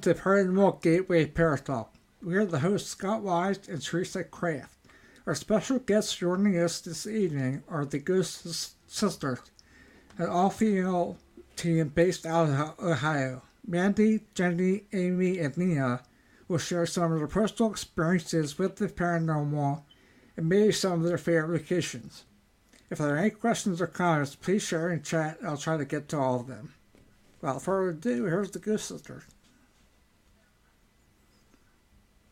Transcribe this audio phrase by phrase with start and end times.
[0.00, 1.88] to Paranormal Gateway Paratalk.
[2.22, 4.78] We are the hosts Scott Wise and Teresa Kraft.
[5.26, 9.40] Our special guests joining us this evening are the Ghost Sisters,
[10.16, 11.18] an all-female
[11.54, 13.42] team based out of Ohio.
[13.66, 16.00] Mandy, Jenny, Amy, and Nina
[16.48, 19.82] will share some of their personal experiences with the paranormal
[20.34, 22.24] and maybe some of their favorite locations.
[22.88, 25.38] If there are any questions or comments, please share in chat.
[25.44, 26.72] I'll try to get to all of them.
[27.42, 29.24] Without further ado, here's the Ghost Sisters.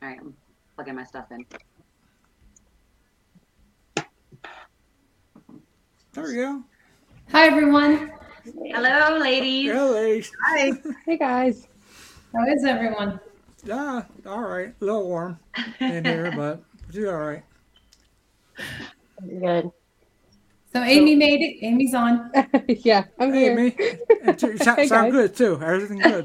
[0.01, 0.35] All right, I'm
[0.77, 1.45] plugging my stuff in.
[6.13, 6.63] There we go.
[7.33, 8.13] Hi, everyone.
[8.45, 9.71] Hello, ladies.
[9.73, 10.31] Hello, ladies.
[10.47, 10.73] Hi.
[11.05, 11.67] Hey guys.
[12.35, 13.19] How is everyone?
[13.65, 14.73] Yeah, all right.
[14.81, 15.39] A little warm
[15.81, 16.63] in here, but
[16.95, 17.43] we're all right.
[19.41, 19.71] Good.
[20.73, 21.65] So Amy made it.
[21.67, 22.31] Amy's on.
[22.69, 23.57] yeah, I'm Hey, here.
[23.57, 23.77] me.
[24.23, 25.59] And sound, Hey, good too.
[25.61, 26.25] Everything good.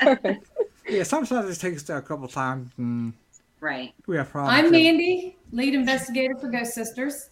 [0.00, 0.48] Perfect.
[0.92, 3.14] Yeah, sometimes it takes a couple times and
[3.60, 3.94] right.
[4.06, 4.66] we have problems.
[4.66, 4.70] I'm.
[4.70, 7.30] Mandy, lead investigator for Ghost Sisters.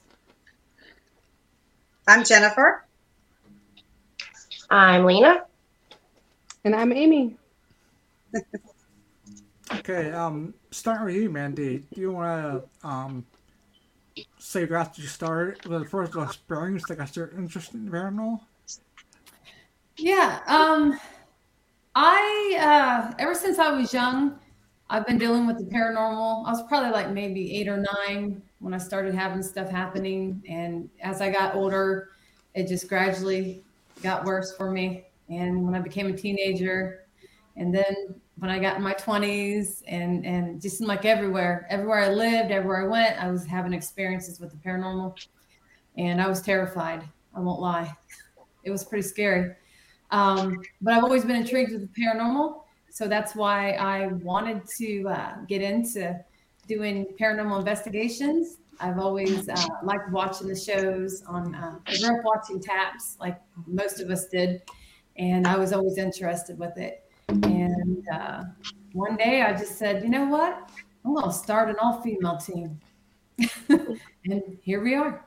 [2.08, 2.86] I'm Jennifer.
[4.70, 5.45] I'm Lena.
[6.64, 7.36] And I'm Amy.
[9.74, 11.85] Okay, um, starting with you, Mandy.
[11.92, 13.27] Do you want to um
[14.39, 18.40] say that you started with the first experience that got your interest in paranormal?
[19.98, 20.40] Yeah.
[20.46, 20.98] Um,
[22.02, 24.38] I uh, ever since I was young,
[24.88, 26.46] I've been dealing with the paranormal.
[26.46, 30.88] I was probably like maybe eight or nine when I started having stuff happening, and
[31.02, 32.12] as I got older,
[32.55, 33.62] it just gradually
[34.02, 35.05] got worse for me.
[35.28, 37.05] And when I became a teenager,
[37.56, 42.08] and then when I got in my twenties, and and just like everywhere, everywhere I
[42.08, 45.22] lived, everywhere I went, I was having experiences with the paranormal,
[45.98, 47.02] and I was terrified.
[47.36, 47.94] I won't lie,
[48.64, 49.55] it was pretty scary.
[50.13, 52.63] Um, but I've always been intrigued with the paranormal.
[52.91, 56.19] So that's why I wanted to uh, get into
[56.67, 58.59] doing paranormal investigations.
[58.81, 63.41] I've always uh, liked watching the shows on, uh, I grew up watching TAPS like
[63.67, 64.63] most of us did.
[65.17, 67.05] And I was always interested with it.
[67.29, 68.42] And uh,
[68.92, 70.71] one day I just said, you know what?
[71.05, 72.81] I'm going to start an all female team.
[73.69, 75.25] and here we are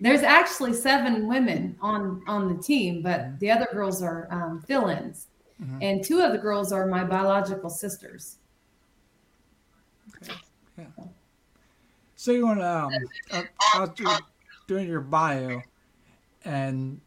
[0.00, 5.28] there's actually seven women on on the team but the other girls are um, fill-ins
[5.62, 5.78] Mhm.
[5.82, 8.38] and two of the girls are my biological sisters
[10.22, 10.34] Okay.
[10.78, 10.86] Yeah.
[12.14, 14.18] So you want to um, uh,
[14.66, 15.62] doing your bio,
[16.44, 17.00] and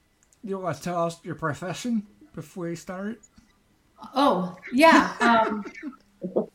[0.44, 3.20] you want to tell us your profession before you start?
[4.16, 5.66] oh yeah um,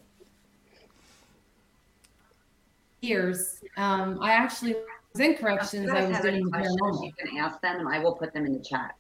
[3.03, 4.75] years um, i actually
[5.21, 7.89] in corrections i guys was have any doing questions, paranormal you can ask them, and
[7.89, 8.97] I will put them in the chat.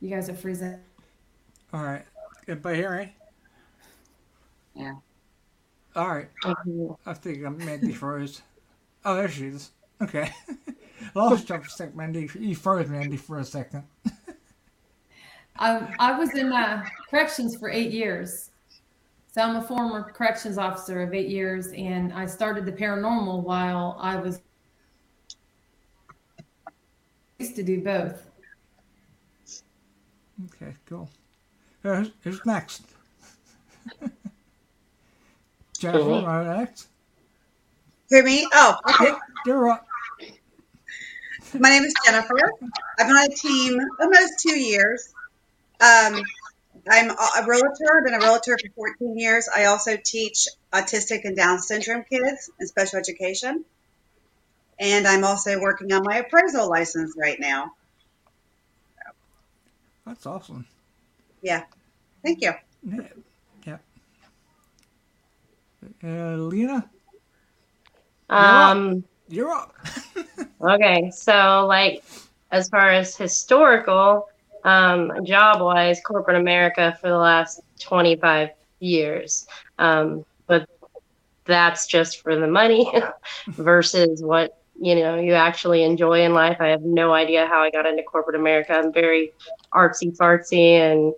[0.00, 0.78] you guys are freezing
[1.72, 2.04] All right.
[2.48, 3.14] Everybody hear me?
[4.74, 4.94] Yeah.
[5.94, 6.28] All right.
[7.06, 8.42] I think I'm Mandy froze.
[9.04, 9.70] Oh, there she is.
[10.00, 10.32] Okay.
[11.14, 12.28] Lost you for a second, Mandy.
[12.38, 13.84] You froze Mandy for a second.
[15.58, 18.49] Um, I was in uh, corrections for eight years.
[19.32, 23.96] So I'm a former corrections officer of eight years, and I started the paranormal while
[24.00, 24.40] I was
[27.38, 28.26] used to do both.
[30.46, 31.08] Okay, cool.
[31.84, 32.82] Who's, who's next?
[35.78, 36.88] Jennifer, right next?
[38.08, 38.48] Hear me?
[38.52, 39.12] Oh, okay.
[39.46, 39.86] You're up.
[41.56, 42.34] My name is Jennifer.
[42.98, 45.14] I've been on a team almost two years.
[45.80, 46.20] Um,
[46.88, 47.98] I'm a realtor.
[47.98, 49.48] I've been a realtor for 14 years.
[49.54, 53.64] I also teach autistic and Down syndrome kids in special education.
[54.78, 57.72] And I'm also working on my appraisal license right now.
[60.06, 60.66] That's awesome.
[61.42, 61.64] Yeah.
[62.22, 62.52] Thank you.
[62.82, 63.00] Yeah.
[63.66, 63.76] yeah.
[66.02, 66.90] Uh, Lena,
[68.30, 69.74] Um, you're up.
[70.60, 72.04] okay, so like
[72.50, 74.29] as far as historical,
[74.64, 79.46] um, job wise, corporate America for the last 25 years.
[79.78, 80.68] Um, but
[81.44, 82.92] that's just for the money
[83.48, 86.56] versus what you know you actually enjoy in life.
[86.60, 88.72] I have no idea how I got into corporate America.
[88.72, 89.32] I'm very
[89.72, 91.14] artsy fartsy and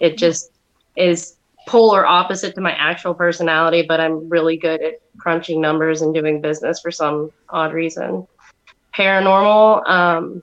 [0.00, 0.50] it just
[0.96, 1.36] is
[1.66, 6.40] polar opposite to my actual personality, but I'm really good at crunching numbers and doing
[6.40, 8.26] business for some odd reason.
[8.96, 10.42] Paranormal, um,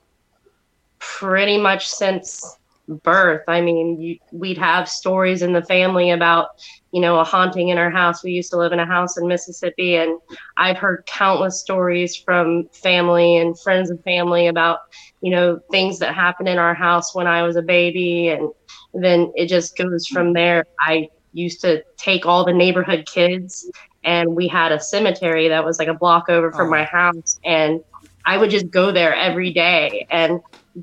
[1.18, 2.56] pretty much since
[3.04, 3.42] birth.
[3.48, 6.48] I mean, you, we'd have stories in the family about,
[6.92, 8.22] you know, a haunting in our house.
[8.24, 10.18] We used to live in a house in Mississippi, and
[10.56, 14.78] I've heard countless stories from family and friends and family about,
[15.20, 18.28] you know, things that happened in our house when I was a baby.
[18.28, 18.50] And
[18.92, 20.64] then it just goes from there.
[20.80, 23.68] I used to take all the neighborhood kids,
[24.04, 26.70] and we had a cemetery that was like a block over from Oh.
[26.70, 27.38] my house.
[27.44, 27.80] And
[28.24, 30.06] I would just go there every day.
[30.10, 30.40] And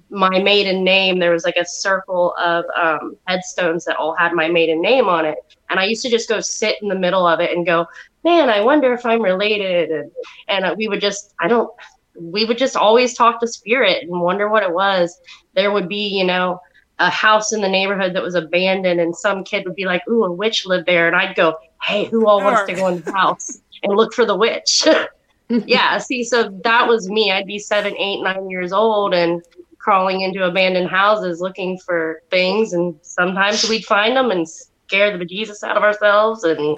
[0.09, 4.47] my maiden name, there was like a circle of um, headstones that all had my
[4.47, 5.37] maiden name on it.
[5.69, 7.87] And I used to just go sit in the middle of it and go,
[8.23, 9.91] man, I wonder if I'm related.
[9.91, 10.11] And,
[10.47, 11.71] and uh, we would just, I don't,
[12.19, 15.19] we would just always talk to spirit and wonder what it was.
[15.55, 16.61] There would be, you know,
[16.99, 20.25] a house in the neighborhood that was abandoned and some kid would be like, ooh,
[20.25, 21.07] a witch lived there.
[21.07, 24.25] And I'd go, hey, who all wants to go in the house and look for
[24.25, 24.85] the witch?
[25.49, 27.31] yeah, see, so that was me.
[27.31, 29.41] I'd be seven, eight, nine years old and
[29.79, 32.73] crawling into abandoned houses looking for things.
[32.73, 36.43] And sometimes we'd find them and scare the bejesus out of ourselves.
[36.43, 36.77] And,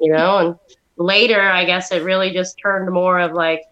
[0.00, 0.56] you know, and
[0.96, 3.62] later, I guess it really just turned more of like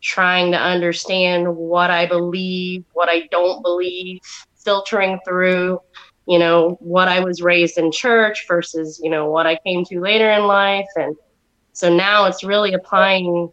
[0.00, 4.20] trying to understand what I believe, what I don't believe,
[4.62, 5.80] filtering through,
[6.26, 10.00] you know, what I was raised in church versus, you know, what I came to
[10.00, 10.88] later in life.
[10.96, 11.16] And
[11.72, 13.50] so now it's really applying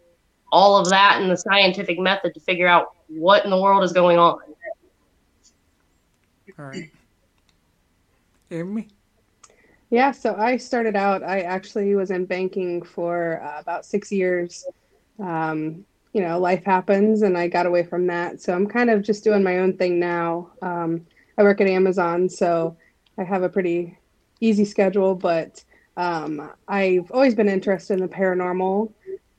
[0.52, 3.92] all of that in the scientific method to figure out what in the world is
[3.92, 4.38] going on.
[6.58, 6.90] All right.
[8.50, 8.88] Amy?
[9.90, 14.66] Yeah, so I started out, I actually was in banking for uh, about six years.
[15.18, 18.40] Um, you know, life happens and I got away from that.
[18.40, 20.50] So I'm kind of just doing my own thing now.
[20.62, 21.06] Um,
[21.38, 22.76] I work at Amazon, so
[23.18, 23.98] I have a pretty
[24.40, 25.64] easy schedule, but
[25.96, 28.92] um, I've always been interested in the paranormal.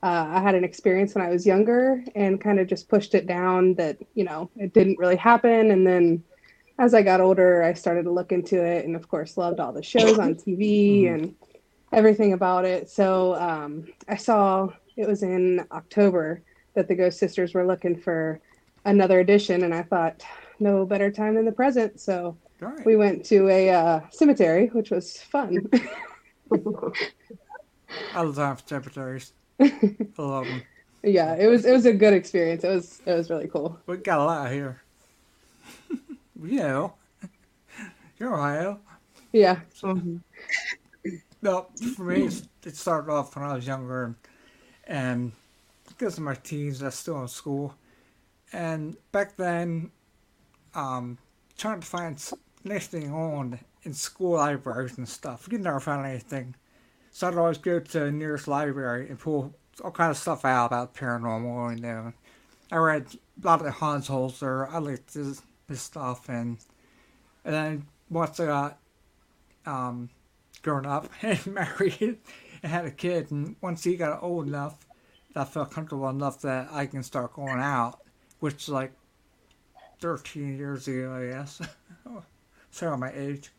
[0.04, 3.26] Uh, I had an experience when I was younger and kind of just pushed it
[3.26, 5.70] down that, you know, it didn't really happen.
[5.70, 6.22] And then
[6.78, 9.72] as I got older, I started to look into it and, of course, loved all
[9.72, 11.34] the shows on TV and
[11.90, 12.90] everything about it.
[12.90, 14.68] So um, I saw
[14.98, 16.42] it was in October
[16.74, 18.42] that the Ghost Sisters were looking for
[18.84, 20.22] another edition, and I thought,
[20.60, 21.98] no better time than the present.
[21.98, 22.84] So right.
[22.84, 25.66] we went to a uh, cemetery, which was fun.
[28.14, 29.32] I love secretaries.
[29.60, 30.62] I love them.
[31.02, 32.64] yeah, it was it was a good experience.
[32.64, 33.78] It was it was really cool.
[33.86, 34.82] We got a lot here.
[36.42, 36.94] you know.
[38.18, 38.80] You're Ohio.
[39.32, 39.60] Yeah.
[41.42, 42.30] No, for me,
[42.64, 44.14] it started off when I was younger, and,
[44.86, 45.32] and
[45.88, 47.74] because of my teens, I was still in school,
[48.52, 49.90] and back then,
[50.74, 51.18] um,
[51.58, 52.18] trying to find
[52.64, 56.54] anything on in school libraries and stuff, you never found anything.
[57.14, 59.54] So I'd always go to the nearest library and pull
[59.84, 61.70] all kind of stuff out about paranormal.
[61.70, 62.12] And know,
[62.72, 63.06] I read
[63.40, 64.68] a lot of Hans Holzer.
[64.68, 66.58] I liked his, his stuff, and
[67.44, 68.78] and then once I got
[69.64, 70.10] um,
[70.62, 72.18] grown up and married
[72.64, 74.84] and had a kid, and once he got old enough,
[75.34, 78.00] that I felt comfortable enough that I can start going out,
[78.40, 78.92] which is like
[80.00, 81.62] 13 years ago, I guess.
[82.72, 83.52] Sorry, my age.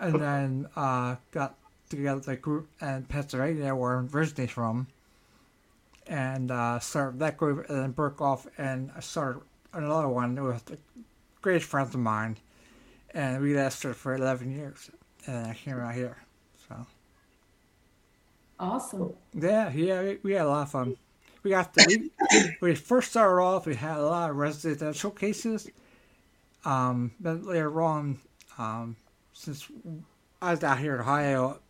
[0.00, 1.56] And then uh, got
[1.96, 4.88] together the group in Pennsylvania, where I'm originally from,
[6.06, 10.78] and uh, started that group, and then broke off, and started another one with a
[11.42, 12.38] great friends of mine,
[13.14, 14.90] and we lasted for 11 years,
[15.26, 16.18] and I came out here.
[16.68, 16.86] So
[18.58, 19.14] Awesome.
[19.34, 20.96] yeah, yeah, we, we had a lot of fun.
[21.42, 22.10] We got the we,
[22.60, 23.66] we first started off.
[23.66, 25.70] We had a lot of residential cases.
[26.64, 28.18] Um, but later on,
[28.58, 28.96] um,
[29.32, 29.68] since
[30.40, 31.60] I was out here in Ohio,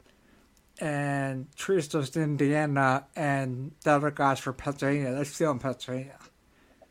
[0.80, 6.18] and in Indiana, and the other guys from Pennsylvania, they're still in Pennsylvania.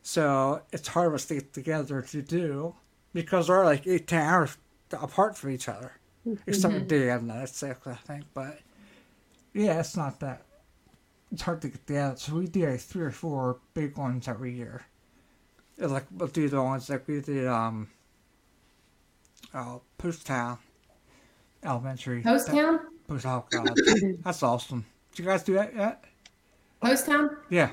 [0.02, 2.76] So it's hard for us to get together to do
[3.14, 4.58] because they're like 18 hours
[4.92, 5.94] apart from each other.
[6.48, 8.26] Except for Indiana, that's six, I think.
[8.34, 8.60] But
[9.54, 10.44] yeah, it's not that.
[11.32, 12.16] It's hard to get together.
[12.18, 14.86] So we do like three or four big ones every year.
[15.78, 17.90] It's like we'll do the ones like we did um
[19.54, 20.60] uh Poasttown
[21.64, 22.24] Elementary.
[22.24, 22.80] Poasttown?
[23.08, 23.70] Post oh god.
[24.24, 24.86] That's awesome.
[25.12, 26.04] Did you guys do that yet?
[26.82, 27.38] Poasttown?
[27.50, 27.70] Yeah.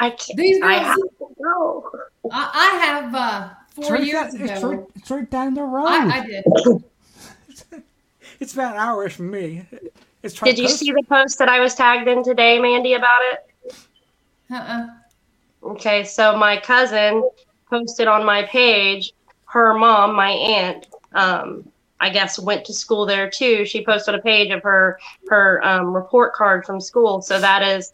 [0.00, 0.38] I can't.
[0.38, 1.90] These I have to go.
[2.30, 4.90] I, I have uh, four right years down, it's, right, ago.
[4.94, 5.86] it's right down the road.
[5.88, 6.44] I, I did.
[8.38, 9.64] It's about an hour from me.
[10.22, 12.92] It's right Did you close- see the post that I was tagged in today, Mandy,
[12.92, 13.74] about it?
[14.50, 14.86] Uh-uh.
[15.62, 17.28] Okay, so my cousin
[17.70, 19.12] posted on my page,
[19.46, 21.66] her mom, my aunt, um,
[22.00, 23.64] I guess went to school there too.
[23.64, 24.98] She posted a page of her
[25.28, 27.22] her um, report card from school.
[27.22, 27.92] So that is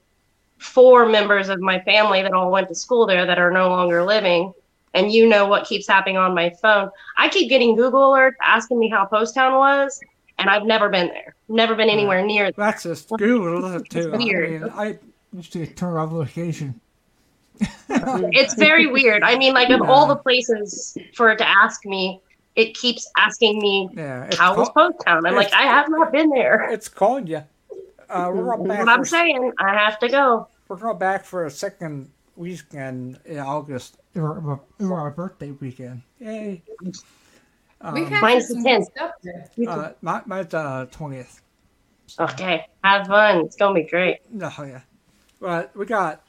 [0.59, 4.04] four members of my family that all went to school there that are no longer
[4.04, 4.52] living.
[4.94, 6.90] and you know what keeps happening on my phone.
[7.16, 10.00] I keep getting Google alerts asking me how Poasttown was,
[10.38, 11.35] and I've never been there.
[11.49, 12.52] Never been anywhere near.
[12.52, 14.12] That's just Google it too.
[14.12, 14.62] Weird.
[14.62, 14.99] I mean, I
[15.37, 16.80] used to turn off location.
[17.88, 19.23] It's very weird.
[19.23, 22.21] I mean, like of all the places for it to ask me,
[22.56, 25.23] it keeps asking me Yeah, it's, how was call- Poasttown.
[25.26, 26.68] I'm like, I have not been there.
[26.71, 27.42] it's called you.
[28.11, 28.78] Uh, we're back.
[28.80, 30.49] But I'm For, saying I have to go.
[30.68, 33.97] we're going back for a second weekend in August.
[34.14, 36.02] Or, or our birthday weekend.
[36.18, 36.62] Yay!
[37.94, 38.85] We've had Mine's the some 10th.
[38.94, 39.49] stuff there.
[39.66, 41.40] Uh, my, mine's uh twentieth.
[42.21, 43.38] Okay, have fun.
[43.38, 44.18] It's gonna be great.
[44.30, 44.82] No, yeah.
[45.40, 46.23] But we got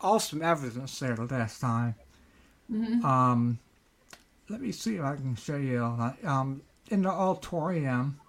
[0.00, 1.94] awesome evidence there the last time.
[3.04, 3.58] Um,
[4.52, 5.82] let me see if I can show you.
[5.82, 6.22] all that.
[6.28, 8.20] Um, in the auditorium,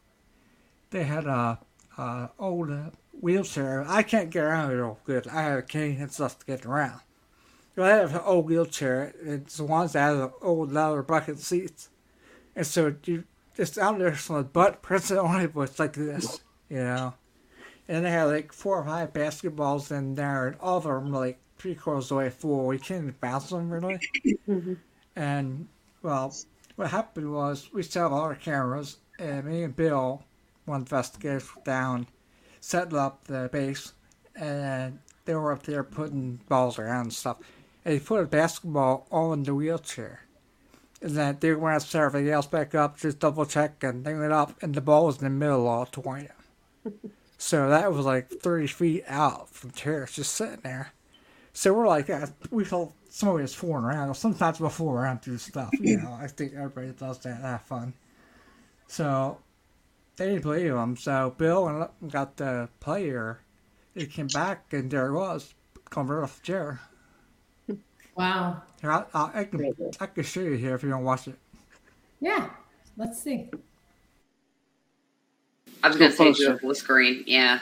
[0.89, 1.59] they had a,
[1.97, 2.71] a old
[3.19, 3.83] wheelchair.
[3.87, 5.27] I can't get around it real good.
[5.27, 7.01] I have a cane and stuff to get around.
[7.75, 9.13] But I have an old wheelchair.
[9.21, 11.89] It's the ones that have the old leather bucket seats.
[12.55, 13.25] And so you
[13.57, 17.15] just out there the butt press it on it, but it's like this, you know.
[17.89, 21.19] And they had like four or five basketballs in there, and all of them were
[21.19, 22.65] like three quarters away full.
[22.65, 23.99] We couldn't bounce them really.
[25.17, 25.67] and
[26.03, 26.35] well,
[26.75, 30.23] what happened was we set up all our cameras, and me and Bill,
[30.65, 32.07] one investigator down,
[32.59, 33.93] set up the base,
[34.35, 37.37] and they were up there putting balls around and stuff.
[37.85, 40.21] And he put a basketball on the wheelchair.
[41.01, 44.21] And then they went to set everything else back up, just double check and thing
[44.21, 46.31] it up, and the ball was in the middle of the auditorium.
[47.37, 50.93] so that was like 30 feet out from the chairs, just sitting there.
[51.53, 52.09] So we're like,
[52.51, 54.11] we felt somebody was fooling around.
[54.15, 56.17] Sometimes we'll fool around through stuff, you know.
[56.19, 57.93] I think everybody does that, have fun.
[58.87, 59.37] So
[60.15, 60.97] they didn't believe him.
[60.97, 63.39] So Bill and got the player.
[63.93, 65.53] He came back, and there it was,
[65.91, 66.79] coming right off the chair.
[68.15, 68.63] Wow.
[68.81, 71.37] Here, I, I, I can I can show you here if you don't watch it.
[72.19, 72.49] Yeah.
[72.97, 73.51] Let's see.
[75.83, 76.53] I was gonna say do Closer.
[76.55, 77.23] a full screen.
[77.27, 77.59] Yeah.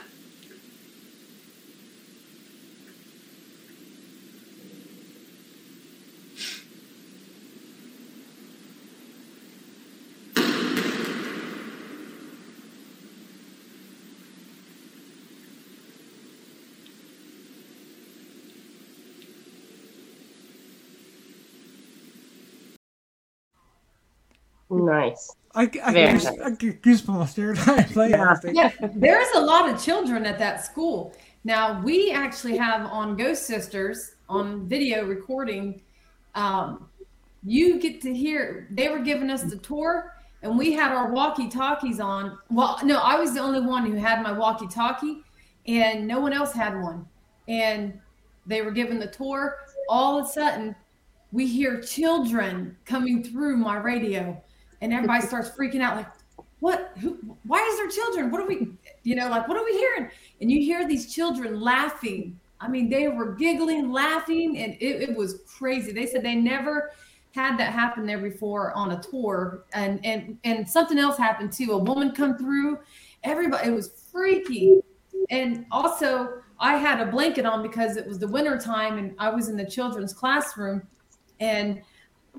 [24.85, 25.35] Nice.
[25.53, 27.53] I, I, I, Very goose- I get goosebumps here.
[27.57, 28.35] I play Yeah.
[28.43, 28.55] it.
[28.55, 31.13] Yeah, there's a lot of children at that school.
[31.43, 35.81] Now we actually have on Ghost Sisters on video recording.
[36.35, 36.88] Um,
[37.43, 38.67] you get to hear.
[38.71, 42.38] They were giving us the tour, and we had our walkie-talkies on.
[42.50, 45.23] Well, no, I was the only one who had my walkie-talkie,
[45.67, 47.05] and no one else had one.
[47.47, 48.00] And
[48.45, 49.57] they were giving the tour.
[49.89, 50.75] All of a sudden,
[51.31, 54.41] we hear children coming through my radio,
[54.81, 56.07] and everybody starts freaking out like,
[56.59, 56.91] what?
[57.00, 58.29] Who why is there children?
[58.29, 58.67] What are we
[59.03, 60.09] you know like what are we hearing?
[60.41, 62.39] And you hear these children laughing.
[62.59, 65.91] I mean they were giggling laughing and it, it was crazy.
[65.91, 66.91] They said they never
[67.33, 71.71] had that happen there before on a tour and and and something else happened too.
[71.71, 72.77] A woman come through.
[73.23, 74.81] Everybody it was freaky.
[75.31, 79.29] And also i had a blanket on because it was the winter time and i
[79.29, 80.81] was in the children's classroom
[81.39, 81.81] and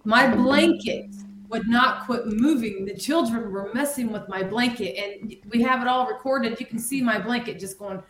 [0.04, 1.10] my blanket
[1.52, 2.86] would not quit moving.
[2.86, 6.58] The children were messing with my blanket, and we have it all recorded.
[6.58, 8.02] You can see my blanket just going,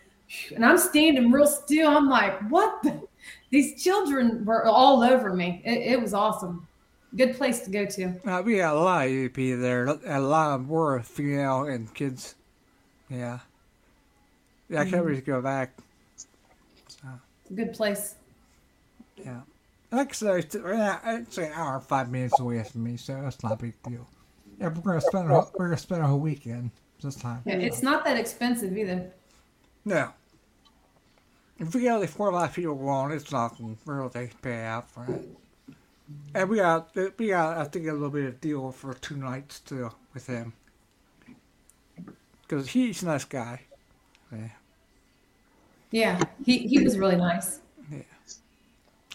[0.55, 1.91] and I'm standing real still.
[1.91, 2.83] I'm like, what?
[2.83, 3.03] The?
[3.51, 5.61] These children were all over me.
[5.65, 6.67] It, it was awesome.
[7.15, 8.15] Good place to go to.
[8.25, 9.85] Uh, we got a lot of EP there.
[10.07, 12.37] A lot of more female and kids.
[13.11, 13.41] Yeah.
[14.71, 15.77] Yeah, I can't really go back.
[16.17, 18.15] It's a good place.
[19.19, 19.41] Yeah.
[19.93, 20.55] Like I said, it's,
[21.39, 24.09] an hour and five minutes away from me, so that's not a big deal.
[24.59, 26.71] Yeah, we're gonna spend a, we're gonna spend a whole weekend
[27.03, 27.43] this time.
[27.45, 29.13] Yeah, it's not that expensive either.
[29.85, 30.09] No.
[31.59, 35.05] If we like four or five people going, it's not gonna really pay out for
[35.05, 35.29] it.
[36.35, 39.61] And we got we got I think a little bit of deal for two nights
[39.61, 40.55] too with him.
[42.49, 43.61] Cause he's a nice guy.
[44.31, 44.49] Yeah.
[45.91, 47.61] Yeah, he, he was really nice.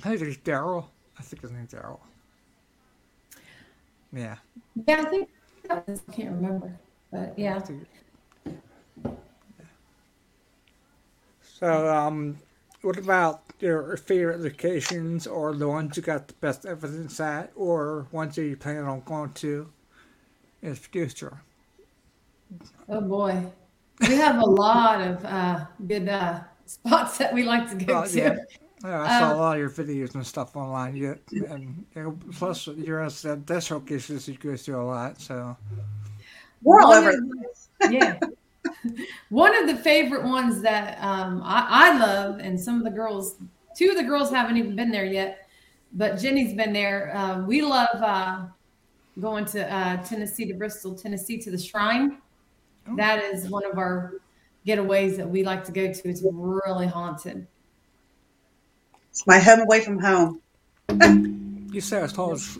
[0.07, 0.85] I think it's Daryl.
[1.19, 1.99] I think his name's Daryl.
[4.13, 4.37] Yeah.
[4.87, 5.29] Yeah, I think
[5.67, 6.71] that was, I can't remember,
[7.11, 7.59] but I yeah.
[11.41, 12.37] So, um,
[12.83, 18.07] what about your favorite locations or the ones you got the best evidence at or
[18.11, 19.67] ones that you plan on going to
[20.61, 21.41] in the future?
[22.87, 23.43] Oh boy,
[24.07, 28.07] we have a lot of uh, good uh, spots that we like to go Well,
[28.07, 28.17] to.
[28.17, 28.37] yeah.
[28.87, 30.95] Yeah, I saw Um, a lot of your videos and stuff online.
[30.95, 35.19] You, and you know, plus you're at the death showcases you go through a lot.
[35.19, 35.57] So
[36.63, 37.45] We're all One over of the
[37.79, 38.19] the- yeah.
[39.29, 43.35] One of the favorite ones that um, I, I love, and some of the girls,
[43.75, 45.47] two of the girls haven't even been there yet,
[45.93, 47.11] but Jenny's been there.
[47.15, 48.45] Um, we love uh,
[49.19, 52.19] going to uh, Tennessee to Bristol, Tennessee to the Shrine.
[52.95, 54.13] That is one of our
[54.65, 56.09] getaways that we like to go to.
[56.09, 57.47] It's really haunted.
[59.17, 60.41] It's my home away from home.
[61.73, 62.57] you said it's called Sh-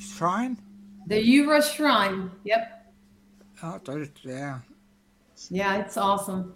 [0.00, 0.58] Shrine?
[1.06, 2.32] The Ura Shrine.
[2.42, 2.92] Yep.
[3.62, 4.58] Oh, there's- yeah,
[5.50, 6.54] Yeah, it's awesome.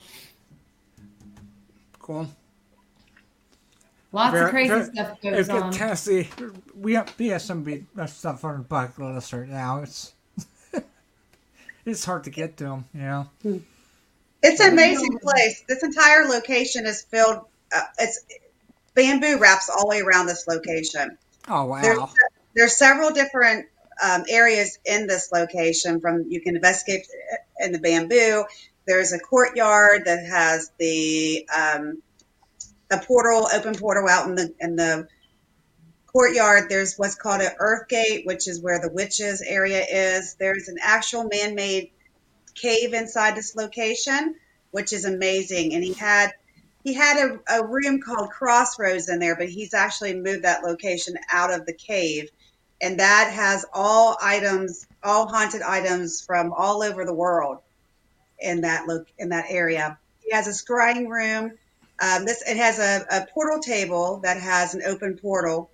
[2.00, 2.26] cool.
[4.10, 5.72] Lots Very- of crazy very- stuff If goes in on.
[5.72, 6.28] Tennessee,
[6.74, 9.82] we have, we have some big stuff on the bucket list right now.
[9.82, 10.14] It's
[11.84, 13.30] it's hard to get to them, you know.
[14.42, 15.62] It's an amazing place.
[15.68, 17.44] This entire location is filled.
[17.72, 18.24] Uh, it's
[18.94, 21.18] bamboo wraps all the way around this location.
[21.48, 22.10] Oh There's, wow!
[22.54, 23.66] there's several different
[24.02, 26.00] um, areas in this location.
[26.00, 27.06] From you can investigate
[27.58, 28.44] in the bamboo.
[28.86, 32.02] There's a courtyard that has the um,
[32.90, 35.08] a portal, open portal out in the in the
[36.06, 36.68] courtyard.
[36.68, 40.36] There's what's called an earth gate, which is where the witches area is.
[40.38, 41.90] There's an actual man-made
[42.54, 44.36] cave inside this location,
[44.70, 45.74] which is amazing.
[45.74, 46.32] And he had
[46.84, 51.16] he had a, a room called Crossroads in there, but he's actually moved that location
[51.32, 52.28] out of the cave.
[52.80, 57.58] And that has all items, all haunted items from all over the world
[58.38, 59.98] in that look in that area.
[60.20, 61.52] He has a scrying room.
[62.02, 65.70] Um, this it has a, a portal table that has an open portal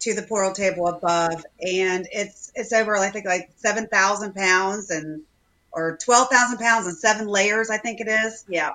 [0.00, 4.90] to the portal table above, and it's it's over I think like seven thousand pounds
[4.90, 5.22] and
[5.70, 8.44] or twelve thousand pounds and seven layers I think it is.
[8.48, 8.72] Yeah.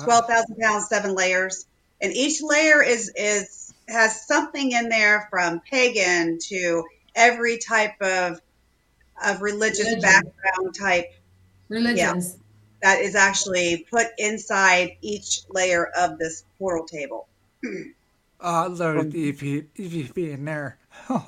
[0.00, 1.66] Twelve thousand pounds, seven layers,
[2.00, 8.40] and each layer is is has something in there from pagan to every type of
[9.24, 10.00] of religious Religion.
[10.00, 11.12] background type
[11.68, 12.36] Religions.
[12.82, 17.28] that is actually put inside each layer of this portal table.
[18.40, 20.78] Uh, loaded EV, EVP in there.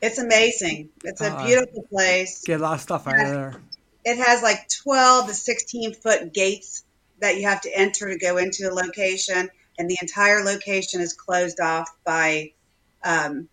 [0.00, 0.90] It's amazing.
[1.02, 2.42] It's a Uh, beautiful place.
[2.44, 3.60] Get a lot of stuff out of there.
[4.04, 6.84] It has like 12 to 16 foot gates
[7.20, 11.12] that you have to enter to go into a location, and the entire location is
[11.12, 12.52] closed off by
[13.04, 13.48] um,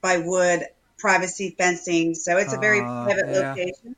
[0.00, 0.62] by wood
[0.98, 2.14] privacy fencing.
[2.14, 3.50] So it's a very Ah, private yeah.
[3.50, 3.96] location.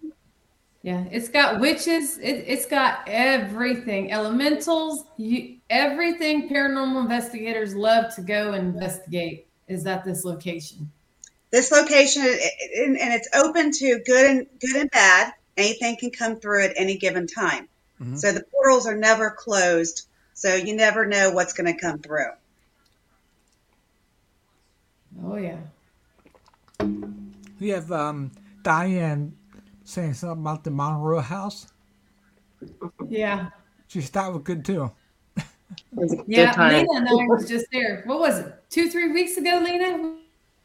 [0.83, 2.19] Yeah, it's got witches.
[2.19, 5.05] It, it's got everything, elementals.
[5.17, 10.91] You, everything paranormal investigators love to go investigate is at this location.
[11.51, 15.33] This location, i- i- and and it's open to good and good and bad.
[15.57, 17.69] Anything can come through at any given time.
[18.01, 18.19] Mhm.
[18.19, 20.07] So the portals are never closed.
[20.35, 22.31] So you never know what's going to come through.
[25.25, 25.59] Oh yeah.
[27.59, 28.31] We have um,
[28.63, 29.37] Diane
[29.85, 31.67] saying something about the Monroe House.
[33.09, 33.49] Yeah.
[33.89, 34.93] She thought it was good too.
[35.93, 36.53] Was Yeah.
[36.53, 36.73] time.
[36.73, 38.03] Lena and I was just there.
[38.05, 38.55] What was it?
[38.71, 40.15] Two, three weeks ago, Lena?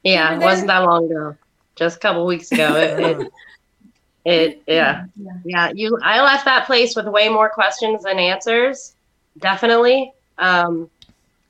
[0.03, 0.81] Yeah, it wasn't that?
[0.81, 1.35] that long ago.
[1.75, 2.75] Just a couple weeks ago.
[2.75, 3.31] It, it,
[4.25, 5.05] it yeah.
[5.15, 5.31] Yeah.
[5.43, 5.99] Yeah, you.
[6.01, 8.95] I left that place with way more questions than answers.
[9.39, 10.13] Definitely.
[10.37, 10.89] Um,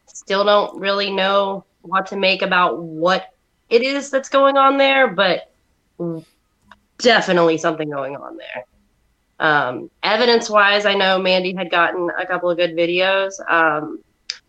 [0.07, 3.33] still don't really know what to make about what
[3.69, 5.51] it is that's going on there, but
[6.97, 8.65] definitely something going on there.
[9.39, 13.33] Um, evidence wise, I know Mandy had gotten a couple of good videos.
[13.51, 13.99] Um,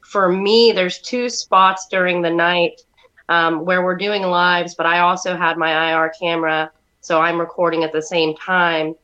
[0.01, 2.83] for me, there's two spots during the night
[3.29, 6.71] um, where we're doing lives, but I also had my IR camera,
[7.05, 8.95] so I'm recording at the same time.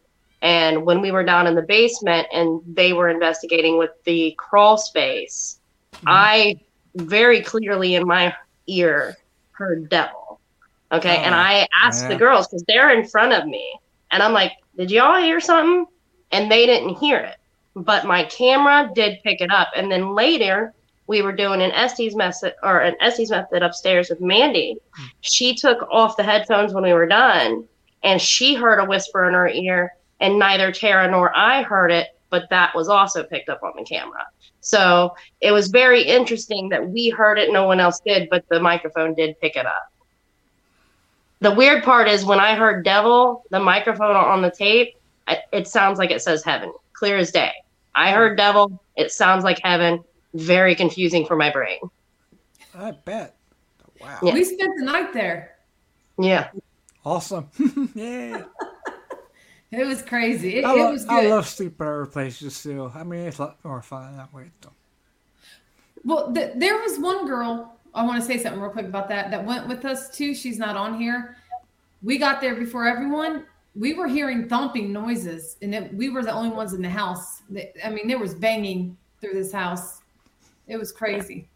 [0.41, 4.79] And when we were down in the basement and they were investigating with the crawl
[4.79, 5.61] space,
[5.93, 6.09] mm-hmm.
[6.09, 6.61] I
[6.95, 8.35] very clearly in my
[8.67, 9.19] ear
[9.53, 10.41] heard devil.
[10.93, 11.19] Okay.
[11.19, 13.71] and Oh, I asked the girls because they're in front of me.
[14.11, 15.85] And I'm like, did y'all hear something?
[16.33, 17.37] And they didn't hear it.
[17.77, 19.69] But my camera did pick it up.
[19.77, 20.73] And then later,
[21.07, 24.79] we were doing an Estes method or an Estes method upstairs with Mandy.
[24.99, 25.09] Mm.
[25.21, 27.69] She took off the headphones when we were done
[28.03, 32.09] and she heard a whisper in her ear and neither Tara nor I heard it,
[32.29, 34.27] but that was also picked up on the camera.
[34.61, 38.61] So it was very interesting that we heard it, no one else did, but the
[38.61, 39.91] microphone did pick it up.
[41.41, 44.95] The weird part is when I heard devil, the microphone on the tape,
[45.53, 47.53] it sounds like it says heaven, clear as day.
[47.95, 50.05] I heard devil, it sounds like heaven.
[50.35, 51.81] Very confusing for my brain.
[52.79, 53.35] I bet.
[54.01, 54.19] Wow.
[54.23, 54.35] Yeah.
[54.35, 55.57] We spent the night there.
[56.19, 56.51] Yeah.
[57.05, 57.49] Awesome.
[57.95, 58.45] yeah.
[59.71, 60.57] It was crazy.
[60.57, 62.91] It, I, it lo- was I love sleeping over places too.
[62.95, 64.51] I mean, it's a lot more fun that way.
[64.61, 64.73] Though.
[66.05, 67.77] Well, th- there was one girl.
[67.95, 69.31] I want to say something real quick about that.
[69.31, 70.35] That went with us too.
[70.35, 71.37] She's not on here.
[72.03, 73.45] We got there before everyone.
[73.77, 77.43] We were hearing thumping noises, and it, we were the only ones in the house.
[77.85, 80.01] I mean, there was banging through this house.
[80.67, 81.49] It was crazy.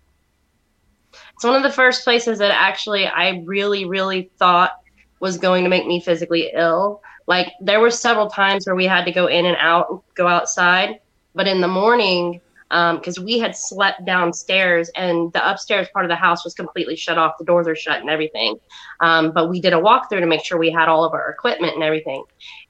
[1.35, 4.73] It's one of the first places that actually I really, really thought
[5.25, 7.01] was going to make me physically ill.
[7.27, 11.01] Like there were several times where we had to go in and out, go outside.
[11.35, 16.15] But in the morning, because we had slept downstairs and the upstairs part of the
[16.15, 18.61] house was completely shut off, the doors are shut and everything.
[19.01, 21.73] Um, but we did a walkthrough to make sure we had all of our equipment
[21.73, 22.23] and everything.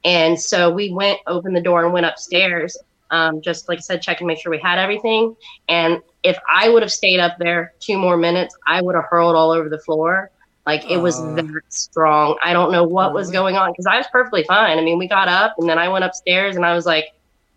[0.04, 2.78] And so we went, opened the door, and went upstairs.
[3.10, 5.34] Um, just like I said, check and make sure we had everything.
[5.68, 9.34] And if I would have stayed up there two more minutes, I would have hurled
[9.34, 10.30] all over the floor.
[10.66, 11.34] Like it was Uh.
[11.34, 12.38] that strong.
[12.42, 14.78] I don't know what was going on because I was perfectly fine.
[14.78, 17.06] I mean, we got up and then I went upstairs and I was like,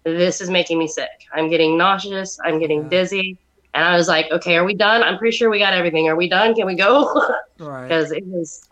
[0.03, 1.09] this is making me sick.
[1.33, 2.39] I'm getting nauseous.
[2.43, 2.89] I'm getting Yeah.
[2.89, 3.37] dizzy.
[3.73, 5.03] And I was like, okay, are we done?
[5.03, 6.07] I'm pretty sure we got everything.
[6.09, 6.55] Are we done?
[6.55, 7.13] Can we go?
[7.59, 7.87] Right.
[7.87, 8.63] Because it was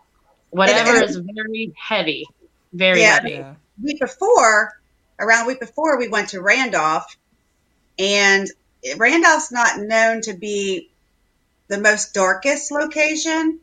[0.50, 2.24] whatever And- is very heavy,
[2.72, 3.14] very Yeah.
[3.14, 3.30] heavy.
[3.32, 3.54] Yeah.
[3.82, 4.72] week before,
[5.18, 7.16] around a week before, we went to Randolph,
[7.98, 8.48] and
[8.96, 10.90] Randolph's not known to be
[11.68, 13.58] the most darkest location.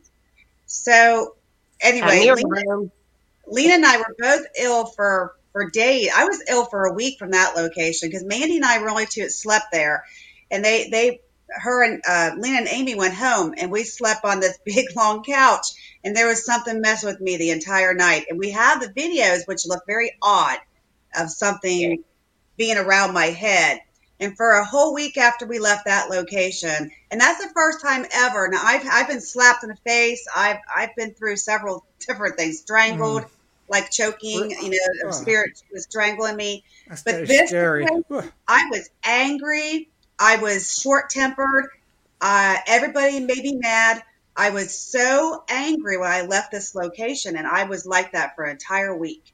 [0.66, 1.34] So,
[1.80, 2.90] anyway, Lena,
[3.46, 6.10] Lena and I were both ill for for days.
[6.14, 9.06] I was ill for a week from that location because Mandy and I were only
[9.06, 10.04] two that slept there,
[10.50, 14.40] and they they her and uh, Lena and Amy went home, and we slept on
[14.40, 15.66] this big long couch,
[16.02, 18.26] and there was something messing with me the entire night.
[18.28, 20.58] And we have the videos, which look very odd,
[21.16, 22.02] of something
[22.56, 23.80] being around my head.
[24.24, 28.06] And for a whole week after we left that location, and that's the first time
[28.10, 28.48] ever.
[28.48, 30.26] Now I've I've been slapped in the face.
[30.34, 33.24] I've I've been through several different things, strangled,
[33.68, 34.50] like choking.
[34.50, 35.10] You know, Oh.
[35.10, 36.64] spirit was strangling me.
[36.88, 39.90] That's But this one- I was angry.
[40.18, 41.66] I was short tempered.
[42.20, 44.02] Uh, everybody made me mad.
[44.34, 48.44] I was so angry when I left this location, and I was like that for
[48.44, 49.33] an entire week.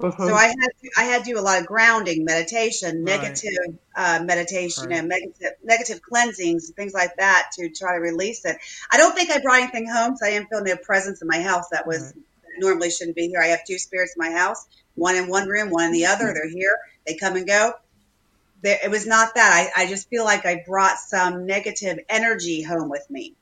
[0.00, 0.26] Mhm.
[0.28, 3.20] So I had to, I had to do a lot of grounding, meditation, Right.
[3.20, 4.98] negative uh, meditation, Right.
[4.98, 8.56] and negative negative cleansings, things like that to try to release it.
[8.90, 11.40] I don't think I brought anything home, so I didn't feel no presence in my
[11.40, 12.24] house that was Right.
[12.58, 13.40] normally shouldn't be here.
[13.40, 16.32] I have two spirits in my house, one in one room, one in the other.
[16.34, 16.76] They're here.
[17.06, 17.72] They come and go.
[18.62, 19.70] There, it was not that.
[19.76, 23.36] I, I just feel like I brought some negative energy home with me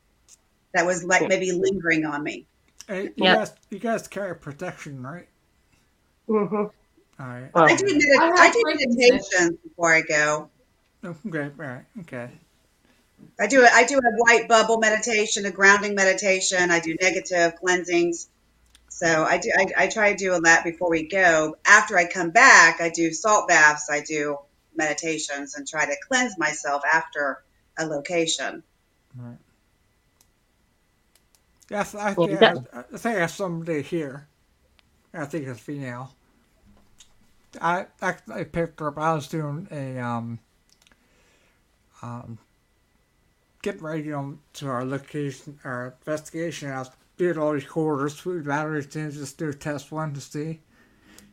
[0.75, 2.47] that was like maybe lingering on me.
[2.89, 3.35] Hey, you Yeah.
[3.37, 5.29] guys, you guys carry protection, right?
[6.29, 6.53] Mhm.
[6.53, 6.71] All
[7.19, 7.51] right.
[7.55, 8.97] Well, I do, medit- I I do frankincense.
[8.99, 10.49] meditations before I go.
[11.05, 11.43] Okay.
[11.43, 11.85] All right.
[12.01, 12.31] Okay.
[13.39, 16.71] I do I do a white bubble meditation, a grounding meditation.
[16.71, 18.29] I do negative cleansings.
[18.89, 21.57] So I do I, I try doing that before we go.
[21.67, 23.89] After I come back, I do salt baths.
[23.91, 24.39] I do
[24.75, 27.43] meditations and try to cleanse myself after
[27.79, 28.63] a location.
[31.71, 34.27] Yes, I Well, think that- I, I think I have somebody here.
[35.15, 36.13] I think it's female.
[37.61, 38.99] I actually picked her up.
[38.99, 40.39] I was doing a um
[42.03, 42.39] um
[43.63, 46.71] getting ready on to our location, our investigation.
[46.71, 50.21] I was doing all these quarters, food batteries, things, just do a test one to
[50.21, 50.61] see.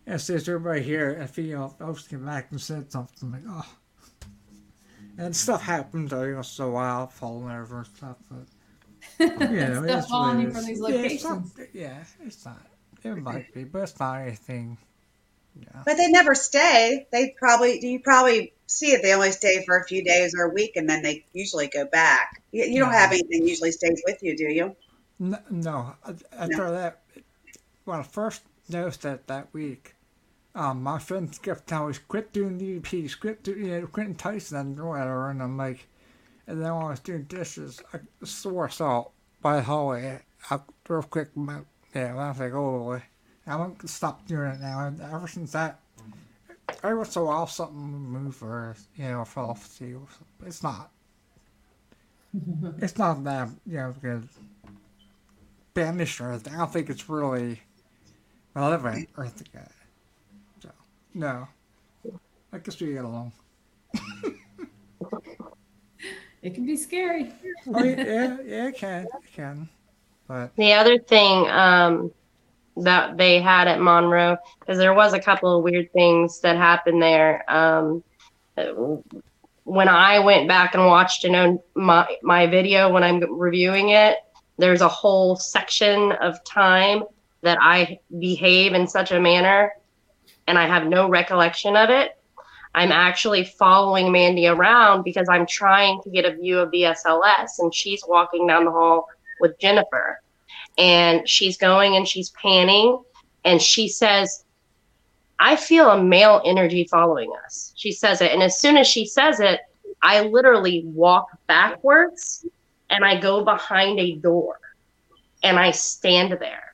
[0.06, 3.66] And says everybody here, and female folks came back and said something like, "Oh."
[5.18, 8.46] And stuff happens, though, you know, so while falling over and stuff, but.
[9.20, 11.70] You know, Stuff it's following what you it from these Yeah, it's not- locations.
[11.74, 12.62] Yeah, it's not.
[13.04, 14.78] It might be, but it's not anything.
[15.60, 15.82] Yeah.
[15.86, 17.08] But they never stay.
[17.12, 19.02] They probably you probably see it.
[19.02, 21.86] They only stay for a few days or a week, and then they usually go
[21.86, 22.42] back.
[22.52, 24.76] You, you don't have anything usually stays with you, do you?
[25.20, 25.96] No, no.
[26.32, 27.02] After that,
[27.86, 29.96] when I first noticed that that week,
[30.56, 34.16] um, my friends kept telling me, quit doing the EVPs, quit doing, you know, Quentin
[34.16, 35.88] Tyson or whatever, and I'm like,
[36.48, 39.06] and then when I was doing dishes, I swore it
[39.42, 40.22] by the hallway.
[40.50, 41.60] I real quick, my,
[41.94, 43.02] yeah, I was like, oh
[43.48, 44.88] I'm gonna stop doing it now.
[44.88, 45.80] And ever since that,
[46.84, 50.08] every once in a while something will move or you know fall off the table.
[50.46, 50.92] It's not.
[52.80, 54.28] it's not that you know good
[55.74, 56.54] banished or anything.
[56.54, 57.62] I don't think it's really
[58.54, 59.48] relevant or anything.
[60.62, 60.70] So,
[61.14, 61.48] no.
[62.52, 63.32] I guess we get along.
[66.42, 67.34] It can be scary.
[67.68, 69.04] Oh, yeah, yeah, yeah, it can.
[69.04, 69.70] It can.
[70.56, 72.12] The other thing um,
[72.78, 77.02] that they had at Monroe, because there was a couple of weird things that happened
[77.02, 77.44] there.
[77.52, 78.04] Um,
[79.64, 84.18] when I went back and watched you know, my, my video when I'm reviewing it,
[84.58, 87.04] there's a whole section of time
[87.42, 89.72] that I behave in such a manner,
[90.48, 92.18] and I have no recollection of it.
[92.76, 97.60] I'm actually following Mandy around because I'm trying to get a view of the SLS,
[97.60, 99.08] and she's walking down the hall
[99.40, 100.22] with Jennifer.
[100.78, 103.02] And she's going and she's panning,
[103.44, 104.46] and she says,
[105.40, 107.74] I feel a male energy following us.
[107.76, 108.32] She says it.
[108.32, 109.62] And as soon as she says it,
[110.02, 112.46] I literally walk backwards
[112.90, 114.60] and I go behind a door
[115.44, 116.74] and I stand there.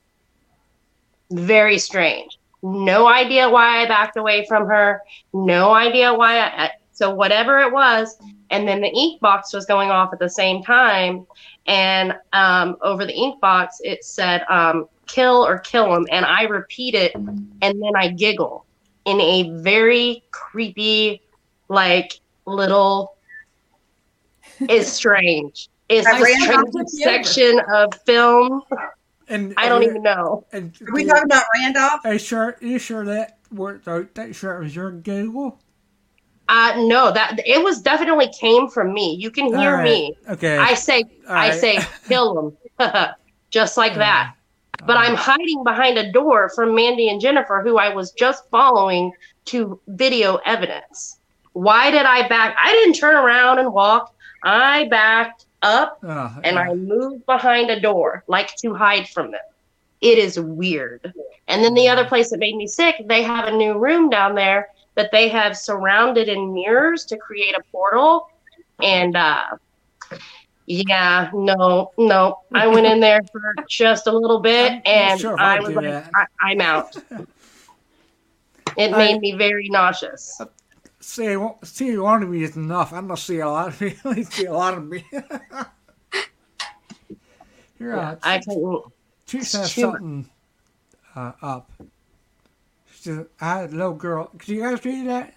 [1.31, 2.39] Very strange.
[2.63, 5.01] No idea why I backed away from her.
[5.33, 6.71] No idea why I.
[6.93, 8.17] So, whatever it was.
[8.51, 11.25] And then the ink box was going off at the same time.
[11.67, 16.07] And um, over the ink box, it said, um, kill or kill him.
[16.11, 18.65] And I repeat it and then I giggle
[19.05, 21.21] in a very creepy,
[21.69, 23.15] like little,
[24.69, 25.69] is strange.
[25.89, 27.03] Is I a ran strange you.
[27.03, 28.63] section of film.
[29.27, 30.45] And I don't even know.
[30.51, 32.01] And Are we talking about Randolph?
[32.03, 32.57] Are you sure?
[32.61, 35.59] Are you sure that worked were that sure it was your Google?
[36.47, 39.15] Uh, no, that it was definitely came from me.
[39.15, 39.83] You can hear right.
[39.83, 40.17] me.
[40.29, 40.57] Okay.
[40.57, 41.59] I say, All I right.
[41.59, 42.87] say, kill him,
[43.49, 44.33] just like that.
[44.85, 49.11] But I'm hiding behind a door from Mandy and Jennifer, who I was just following
[49.45, 51.17] to video evidence.
[51.53, 52.55] Why did I back?
[52.61, 54.13] I didn't turn around and walk.
[54.43, 56.61] I backed up Oh, and yeah.
[56.61, 59.41] I moved behind a door, like to hide from them.
[60.01, 61.13] It is weird.
[61.47, 64.35] And then the other place that made me sick, they have a new room down
[64.35, 68.29] there that they have surrounded in mirrors to create a portal.
[68.81, 69.57] And uh,
[70.65, 72.39] yeah, no, no.
[72.53, 76.11] I went in there for just a little bit and sure I was like, that.
[76.41, 76.95] I, am out.
[78.77, 80.41] It I- made me very nauseous.
[80.99, 82.91] See, see one of me is enough.
[82.91, 83.95] I don't see a lot of me.
[84.03, 85.05] I see a lot of me.
[87.79, 88.17] You're right.
[88.23, 88.83] I can't.
[89.27, 89.81] She said Shoot.
[89.81, 90.29] something
[91.15, 91.71] uh, up.
[93.05, 94.31] She I had a little girl.
[94.35, 95.33] Could you guys read that?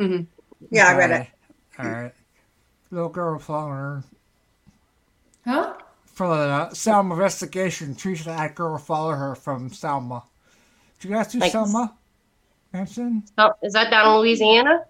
[0.00, 0.24] Mm-hmm.
[0.72, 1.28] Yeah, I read it.
[1.78, 2.12] All right.
[2.90, 4.04] Little girl following her.
[5.46, 5.74] Huh?
[6.06, 10.24] For the uh, Selma investigation, Teresa had a girl follow her from Selma.
[10.98, 11.94] Did you guys do Like- Selma?
[12.72, 13.22] Mansion?
[13.38, 14.84] Oh, is that down in Louisiana?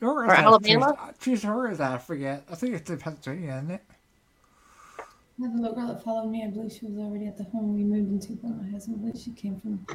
[0.00, 1.12] Or, Or Alabama?
[1.20, 1.92] Teresa, where is that?
[1.92, 2.44] I forget.
[2.50, 3.82] I think it's in Pennsylvania, isn't it?
[5.40, 6.44] I have a little girl that followed me.
[6.44, 9.22] I believe she was already at the home we moved into, but my husband believes
[9.22, 9.86] she came from.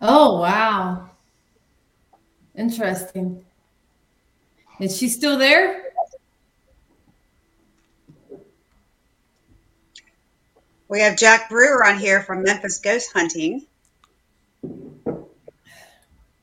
[0.00, 1.10] Oh wow,
[2.56, 3.44] interesting.
[4.80, 5.84] Is she still there?
[10.88, 13.66] We have Jack Brewer on here from Memphis Ghost Hunting.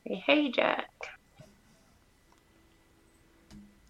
[0.06, 0.86] Hey, hey, Jack.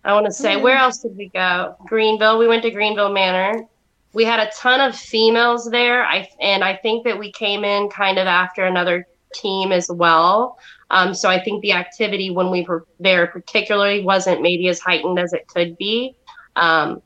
[0.04, 1.76] I want to say, where else did we go?
[1.86, 2.40] Greenville.
[2.40, 3.68] We went to Greenville Manor.
[4.14, 6.04] We had a ton of females there.
[6.04, 10.58] I and I think that we came in kind of after another team as well.
[10.90, 15.20] Um, so I think the activity when we were there particularly wasn't maybe as heightened
[15.20, 16.16] as it could be.
[16.56, 17.02] Um,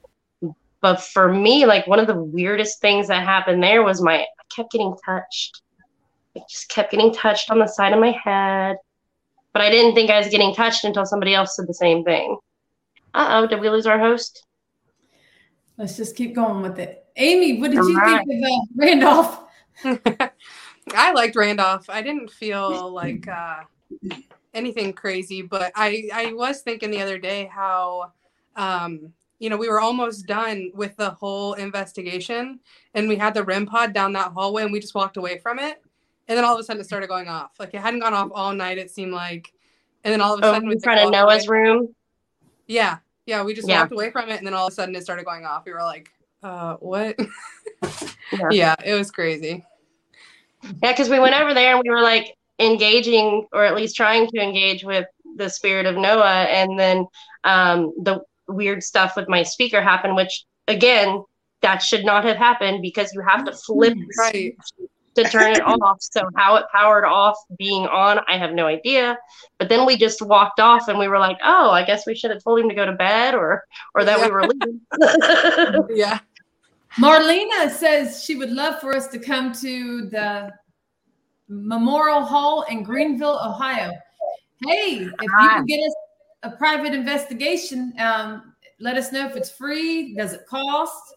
[0.81, 4.25] but for me, like one of the weirdest things that happened there was my I
[4.55, 5.61] kept getting touched.
[6.35, 8.77] I just kept getting touched on the side of my head
[9.53, 12.37] but I didn't think I was getting touched until somebody else said the same thing.
[13.13, 14.45] Uh oh, did we lose our host?
[15.77, 17.05] Let's just keep going with it.
[17.15, 18.25] Amy, what did you Alright.
[18.27, 19.43] think of uh, Randolph?
[20.95, 21.89] I liked Randolph.
[21.89, 23.61] I didn't feel like uh,
[24.53, 28.11] anything crazy, but I I was thinking the other day how
[28.55, 32.59] um, you know we were almost done with the whole investigation,
[32.93, 35.59] and we had the REM pod down that hallway, and we just walked away from
[35.59, 35.81] it,
[36.27, 37.51] and then all of a sudden it started going off.
[37.59, 38.77] Like it hadn't gone off all night.
[38.77, 39.53] It seemed like,
[40.03, 41.95] and then all of a Oh, sudden we in front of walked away- Noah's room.
[42.67, 43.43] Yeah, yeah.
[43.43, 43.81] We just Yeah.
[43.81, 45.63] walked away from it, and then all of a sudden it started going off.
[45.65, 46.09] We were like,
[46.43, 47.17] uh, what?
[48.33, 48.49] Yeah.
[48.51, 49.65] yeah, it was crazy.
[50.63, 54.27] Yeah, because we went over there and we were like engaging, or at least trying
[54.27, 55.05] to engage with
[55.35, 57.05] the spirit of Noah, and then
[57.43, 61.23] um, the weird stuff with my speaker happened, which again,
[61.61, 64.55] that should not have happened because you have to flip Right.
[65.15, 65.97] To turn it off.
[66.01, 69.17] So how it powered off being on, I have no idea.
[69.57, 72.31] But then we just walked off and we were like, oh, I guess we should
[72.31, 73.63] have told him to go to bed or
[73.95, 74.81] or that we were leaving.
[75.97, 76.19] Yeah.
[76.97, 80.51] Marlena says she would love for us to come to the
[81.47, 83.91] Memorial Hall in Greenville, Ohio.
[84.67, 85.95] Hey, if you can get us
[86.43, 90.15] a private investigation, um, let us know if it's free.
[90.15, 91.15] Does it cost?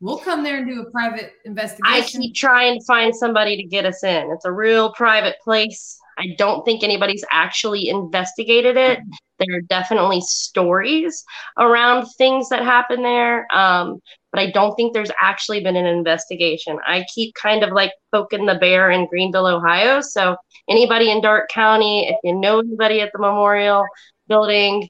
[0.00, 1.82] We'll come there and do a private investigation.
[1.84, 4.30] I keep trying to find somebody to get us in.
[4.30, 5.98] It's a real private place.
[6.18, 9.00] I don't think anybody's actually investigated it.
[9.38, 11.24] There are definitely stories
[11.58, 13.46] around things that happen there.
[13.54, 14.00] Um,
[14.32, 16.78] but I don't think there's actually been an investigation.
[16.86, 20.00] I keep kind of like poking the bear in Greenville, Ohio.
[20.00, 20.36] So
[20.68, 23.84] anybody in Darke County, if you know anybody at the memorial
[24.28, 24.88] building,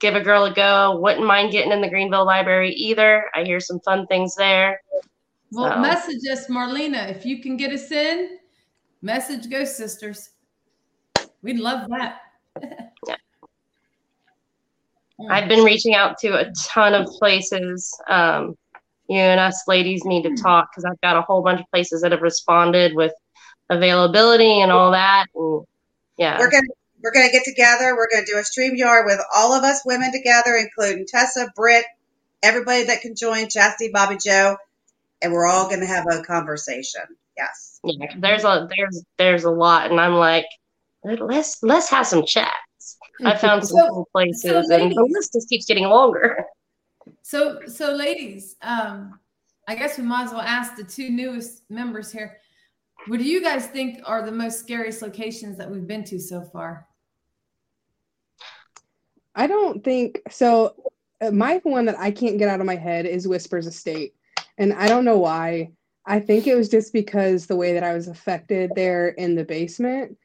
[0.00, 0.98] give a girl a go.
[1.00, 3.24] Wouldn't mind getting in the Greenville Library either.
[3.34, 4.80] I hear some fun things there.
[5.52, 8.38] Well, So- message us, Marlena, if you can get us in.
[9.00, 10.30] Message Ghost Sisters.
[11.42, 12.20] We'd love that.
[13.06, 13.16] yeah.
[15.30, 17.96] I've been reaching out to a ton of places.
[18.08, 18.56] Um,
[19.08, 22.02] you and us ladies need to talk because I've got a whole bunch of places
[22.02, 23.12] that have responded with
[23.70, 25.26] availability and all that.
[25.34, 25.64] And
[26.18, 26.66] yeah, We're gonna
[27.02, 27.94] we're gonna get together.
[27.96, 31.84] We're gonna do a StreamYard with all of us women together, including Tessa, Britt,
[32.42, 34.56] everybody that can join, Chastity, Bobby Joe,
[35.22, 37.02] and we're all gonna have a conversation.
[37.36, 37.80] Yes.
[37.84, 38.06] yeah.
[38.06, 40.46] 'cause There's a there's there's a lot, and I'm like,
[41.04, 42.96] let's let's have some chats.
[43.24, 46.44] I found some So- cool places, so and the list just keeps getting longer.
[47.22, 49.18] So, so ladies, um,
[49.66, 52.38] I guess we might as well ask the two newest members here.
[53.06, 56.42] What do you guys think are the most scariest locations that we've been to so
[56.42, 56.86] far?
[59.38, 60.74] I don't think so.
[61.20, 64.14] uh, My one that I can't get out of my head is Whispers Estate,
[64.58, 65.70] and I don't know why.
[66.04, 69.44] I think it was just because the way that I was affected there in the
[69.44, 70.18] basement,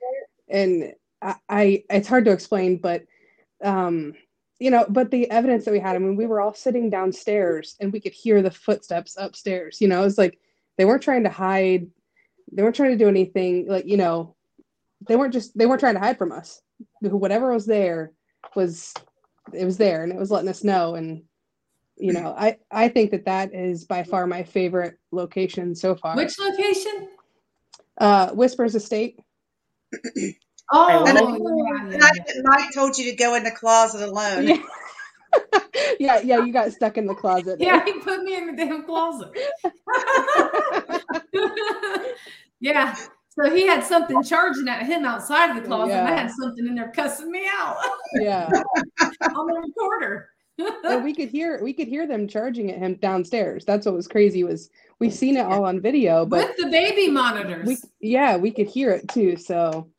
[0.49, 3.03] and I, I it's hard to explain, but
[3.63, 4.15] um,
[4.59, 7.75] you know, but the evidence that we had, I mean, we were all sitting downstairs
[7.79, 9.79] and we could hear the footsteps upstairs.
[9.79, 10.39] You know, it was like
[10.79, 11.85] they weren't trying to hide,
[12.51, 13.67] they weren't trying to do anything.
[13.67, 14.35] Like you know,
[15.07, 16.59] they weren't just they weren't trying to hide from us.
[16.99, 18.11] Whatever was there
[18.55, 18.93] was
[19.53, 21.23] it was there and it was letting us know and
[21.97, 26.15] you know i i think that that is by far my favorite location so far
[26.15, 27.09] Which location?
[27.99, 29.19] uh whispers estate
[30.71, 31.21] Oh, And I,
[31.91, 32.41] yeah, yeah.
[32.43, 34.47] Mike told you to go in the closet alone.
[34.47, 34.57] yeah.
[35.99, 38.83] yeah yeah you got stuck in the closet Yeah, he put me in the damn
[38.83, 39.29] closet.
[42.59, 42.95] yeah.
[43.35, 46.67] So he had something charging at him outside of the closet, and I had something
[46.67, 47.77] in there cussing me out.
[48.13, 48.47] Yeah.
[49.35, 50.29] On the recorder.
[50.83, 53.65] and we could hear we could hear them charging at him downstairs.
[53.65, 54.69] That's what was crazy was
[54.99, 57.65] we've seen it all on video but With the baby monitors.
[57.67, 59.35] we yeah we could hear it too.
[59.35, 59.89] So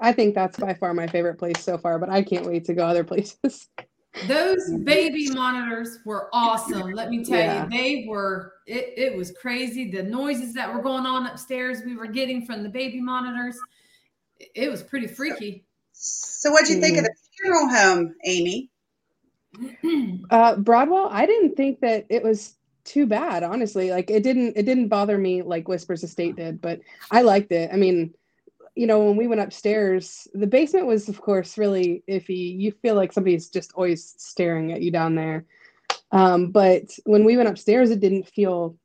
[0.00, 2.74] i think that's by far my favorite place so far but i can't wait to
[2.74, 3.68] go other places
[4.26, 6.92] Those baby monitors were awesome.
[6.92, 7.64] Let me tell Yeah.
[7.64, 8.52] you, they were.
[8.66, 9.90] It, it was crazy.
[9.90, 13.56] The noises that were going on upstairs, we were getting from the baby monitors.
[14.38, 15.64] It- It was pretty freaky.
[15.92, 18.70] So what'd you think of the funeral home, Amy?
[20.30, 23.90] Uh, Broadwell, I didn't think that it was too bad, honestly.
[23.90, 27.70] Like it didn't it didn't bother me like Whispers Estate did, but I liked it.
[27.72, 28.12] I mean,
[28.76, 32.58] you know, when we went upstairs, the basement was of course really iffy.
[32.58, 35.46] You feel like somebody's just always staring at you down there.
[36.12, 38.76] Um, but when we went upstairs, it didn't feel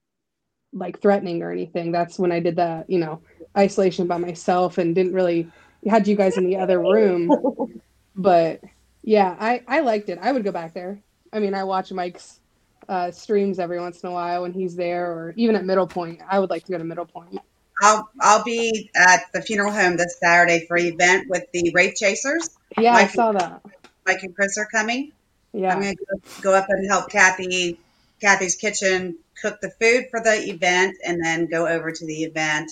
[0.74, 1.92] like threatening or anything.
[1.92, 3.22] That's when I did that, you know,
[3.58, 5.52] isolation by myself and didn't really
[5.86, 7.30] had you guys in the other room.
[8.14, 8.60] But
[9.04, 10.20] yeah, I I liked it.
[10.22, 11.02] I would go back there.
[11.32, 12.42] I mean, I watch Mike's
[12.90, 16.20] uh, streams every once in a while when he's there, or even at Middle Point.
[16.30, 17.40] I would like to go to Middle Point.
[17.82, 21.96] I'll I'll be at the funeral home this Saturday for an event with the Rape
[21.96, 22.50] Chasers.
[22.78, 23.62] Yeah, I Mike- saw that.
[24.06, 25.12] Mike and Chris are coming.
[25.54, 27.78] Yeah, I'm going to go up and help Kathy,
[28.22, 32.72] Kathy's kitchen, cook the food for the event, and then go over to the event.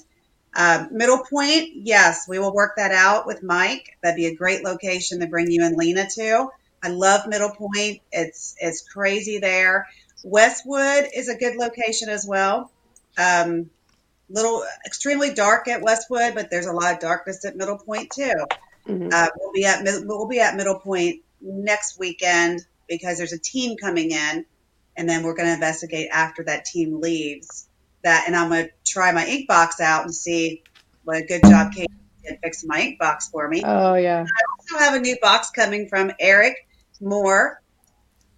[0.55, 3.97] Um, Middle Point, yes, we will work that out with Mike.
[4.01, 6.49] That'd be a great location to bring you and Lena to.
[6.81, 8.01] I love Middle Point.
[8.11, 9.87] It's it's crazy there.
[10.23, 12.71] Westwood is a good location as well.
[13.17, 13.69] Um,
[14.29, 18.33] little extremely dark at Westwood, but there's a lot of darkness at Middle Point too.
[18.87, 19.11] Mhm.
[19.11, 23.77] Uh, we'll be at we'll be at Middle Point next weekend because there's a team
[23.77, 24.45] coming in,
[24.95, 27.67] and then we're going to investigate after that team leaves.
[28.03, 30.63] That and I'm going to try my ink box out and see
[31.03, 31.89] what a good job Kate
[32.23, 33.61] did fixing my ink box for me.
[33.63, 34.23] Oh yeah.
[34.23, 36.55] I also have a new box coming from Eric
[37.01, 37.61] Moore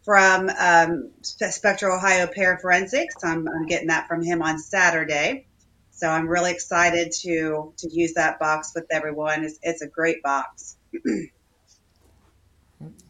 [0.04, 3.24] from um, Spectral Ohio Paraforensics.
[3.24, 5.46] I'm, I'm getting that from him on Saturday.
[6.02, 9.44] So I'm really excited to to use that box with everyone.
[9.44, 10.78] It's, it's a great box.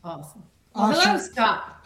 [0.03, 0.43] Awesome.
[0.75, 1.77] Well, hello, Scott.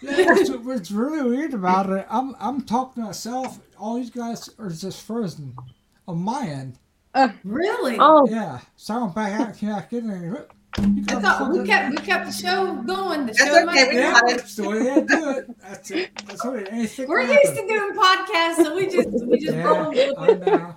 [0.00, 3.58] what's, what's really weird about it, I'm I'm talking to myself.
[3.76, 5.56] All these guys are just frozen
[6.06, 6.78] on my end.
[7.16, 7.96] Oh, really?
[7.98, 10.36] Oh, Yeah, so I'm back out, can't get in.
[10.78, 13.20] You I thought we kept we kept the show going.
[13.26, 14.02] The That's show okay, must we go.
[14.02, 14.36] got Yeah, it.
[14.36, 15.60] that's the way they do it.
[15.60, 16.10] That's it.
[16.26, 16.68] That's what it.
[16.70, 17.68] Anything We're can used happen.
[17.68, 20.40] to doing podcasts, so we just we just roll Yeah, with I it.
[20.40, 20.74] know.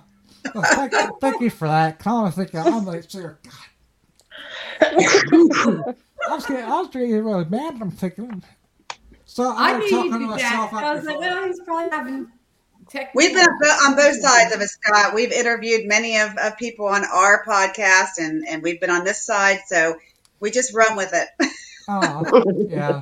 [0.54, 1.98] Well, thank, thank you for that.
[1.98, 3.52] 'cause I was thinking, I'm like, sir, God.
[4.80, 7.76] I was getting, I was getting really mad.
[7.80, 8.42] I'm thinking,
[9.26, 10.68] So I I'm knew talking you to did that.
[10.70, 11.30] myself I was like, before.
[11.38, 12.39] oh, he's probably having technical.
[13.14, 15.14] We've been on both sides of it, Scott.
[15.14, 19.24] We've interviewed many of, of people on our podcast, and, and we've been on this
[19.24, 19.96] side, so
[20.40, 21.28] we just run with it.
[21.92, 23.00] Oh, yeah.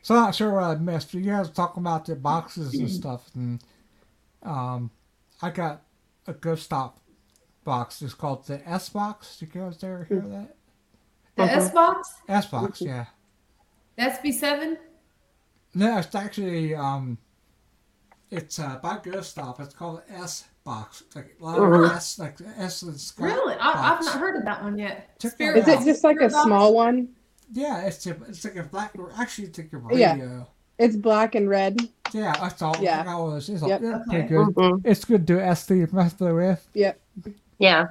[0.00, 1.12] So I'm not sure what I missed.
[1.12, 3.62] You guys were talking about the boxes and stuff, and
[4.42, 4.90] um,
[5.42, 5.82] I got
[6.26, 7.00] a Ghost Stop
[7.64, 8.00] box.
[8.00, 9.36] It's called the S box.
[9.36, 10.54] Did you guys ever hear of that?
[11.36, 13.06] the S box, S box, yeah.
[13.96, 14.78] the SB7.
[15.74, 17.18] No, it's actually um,
[18.30, 19.60] it's uh, by Ghost Stop.
[19.60, 21.02] It's called S box.
[21.06, 24.36] It's like a lot of S, like S and Scott Really, I, I've not heard
[24.36, 25.18] of that one yet.
[25.18, 25.82] Check that Spirit Is out.
[25.82, 26.44] it just like a box?
[26.44, 27.08] small one?
[27.52, 28.94] Yeah, it's a, it's like a black.
[29.18, 29.98] Actually, it's like a radio.
[29.98, 30.44] Yeah.
[30.78, 31.76] It's black and red.
[32.12, 32.76] Yeah, that's all.
[32.80, 33.00] Yeah.
[33.02, 33.48] I got all this.
[33.48, 33.82] It's, Yep.
[33.82, 34.04] it's Okay.
[34.08, 34.46] pretty good.
[34.54, 34.80] Mhm.
[34.84, 36.66] It's good to SD mess with.
[36.74, 36.98] Yep.
[37.58, 37.86] Yeah.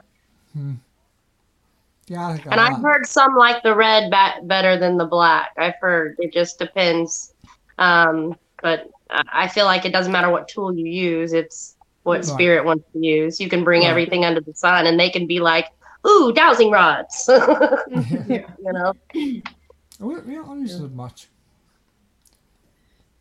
[2.07, 2.93] Yeah, I think And I've lot.
[2.93, 5.51] heard some like the red bat better than the black.
[5.57, 7.33] I've heard it just depends.
[7.77, 11.33] Um, but I I feel like it doesn't matter what tool you use.
[11.33, 12.25] It's what Right.
[12.25, 13.39] spirit wants to use.
[13.39, 13.89] You can bring Right.
[13.89, 15.67] everything under the sun, and they can be like,
[16.07, 18.93] "Ooh, dowsing rods," you know.
[19.13, 19.35] we,
[19.99, 21.27] we don't use it much.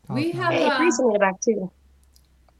[0.08, 1.70] We have- Hey, Uh, Priest in the back too.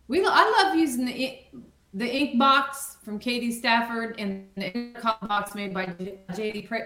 [0.08, 1.46] We I love using the ink,
[1.94, 6.82] the ink box from KD Stafford and the intercom box made by JD Pre-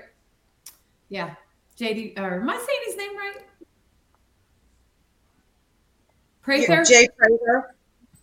[1.09, 1.34] Yeah,
[1.78, 2.18] JD.
[2.18, 3.36] Or am I saying his name right?
[6.43, 6.84] Prather.
[6.84, 7.74] Jay Prater.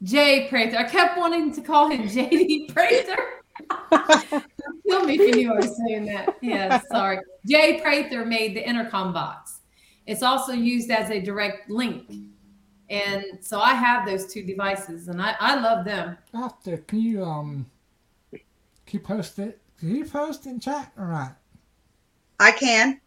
[0.03, 0.78] Jay Prather.
[0.78, 3.17] I kept wanting to call him JD Prather.
[4.88, 6.38] Kill me if you knew I was saying that.
[6.41, 7.20] Yeah, sorry.
[7.47, 9.59] Jay Prather made the intercom box.
[10.05, 12.11] It's also used as a direct link.
[12.89, 16.17] And so I have those two devices and I, I love them.
[16.34, 17.67] After, can you um,
[18.32, 18.39] can
[18.91, 19.61] you post it?
[19.80, 21.38] Can you post in chat or not?
[22.39, 22.99] I can.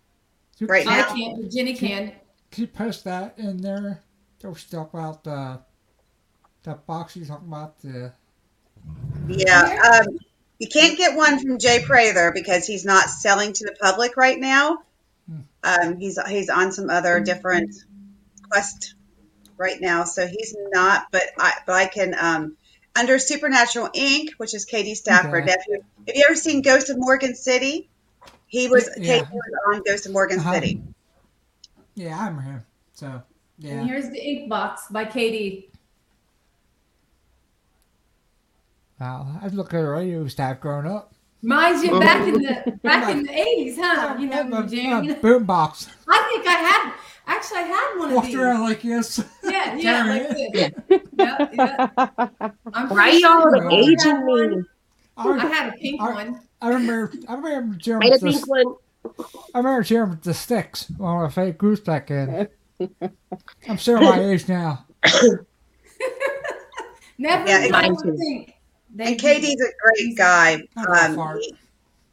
[0.58, 1.14] You- Right I now?
[1.14, 2.12] can't, but Jenny can.
[2.52, 4.00] Can you post that in there?
[4.43, 5.61] Don't we talk about the
[6.64, 8.12] that box you talking about the
[9.28, 10.01] Yeah.
[10.03, 10.18] Um,
[10.59, 14.38] you can't get one from Jay Prather because he's not selling to the public right
[14.38, 14.78] now.
[15.64, 17.72] Um, he's he's on some other different
[18.51, 18.95] quest
[19.57, 21.07] right now, so he's not.
[21.12, 22.57] But I but I can um,
[22.97, 25.45] under Supernatural Inc., which is KD Stafford.
[25.45, 25.53] Okay.
[25.53, 27.88] Have you have you ever seen Ghost of Morgan City?
[28.49, 29.20] He was Yeah.
[29.20, 30.55] KD was on Ghost of Morgan Uh-huh.
[30.55, 30.82] City.
[31.95, 32.64] Yeah, I'm here.
[32.95, 33.22] So
[33.64, 35.68] And here's the ink box by KD.
[39.00, 41.12] Wow, I look at a radio staff growing up.
[41.42, 44.16] Mind you, back in the back in the eighties, huh?
[44.18, 45.10] You know, a, Jane.
[45.10, 45.88] a boom box.
[46.08, 46.92] I think I had
[47.26, 48.36] actually I had one of Walked these.
[48.36, 49.24] around like this.
[49.42, 50.88] Yeah, yeah, like it.
[50.88, 51.00] this.
[51.18, 51.92] Yep, yep.
[52.72, 54.62] I'm right, y'all sure are I had aging me?
[55.16, 56.40] I, I had a pink I- one.
[56.60, 57.12] I remember.
[57.26, 58.74] I remember Jim Made a with the, pink one.
[59.52, 62.46] I remember Jim with the sticks on a fake goose back in.
[63.68, 64.87] I'm showing my age now.
[67.18, 68.16] Never Yeah, yeah, mine would too.
[68.16, 68.55] think.
[68.95, 70.62] They And KD's a great guy.
[70.77, 71.55] Um, he,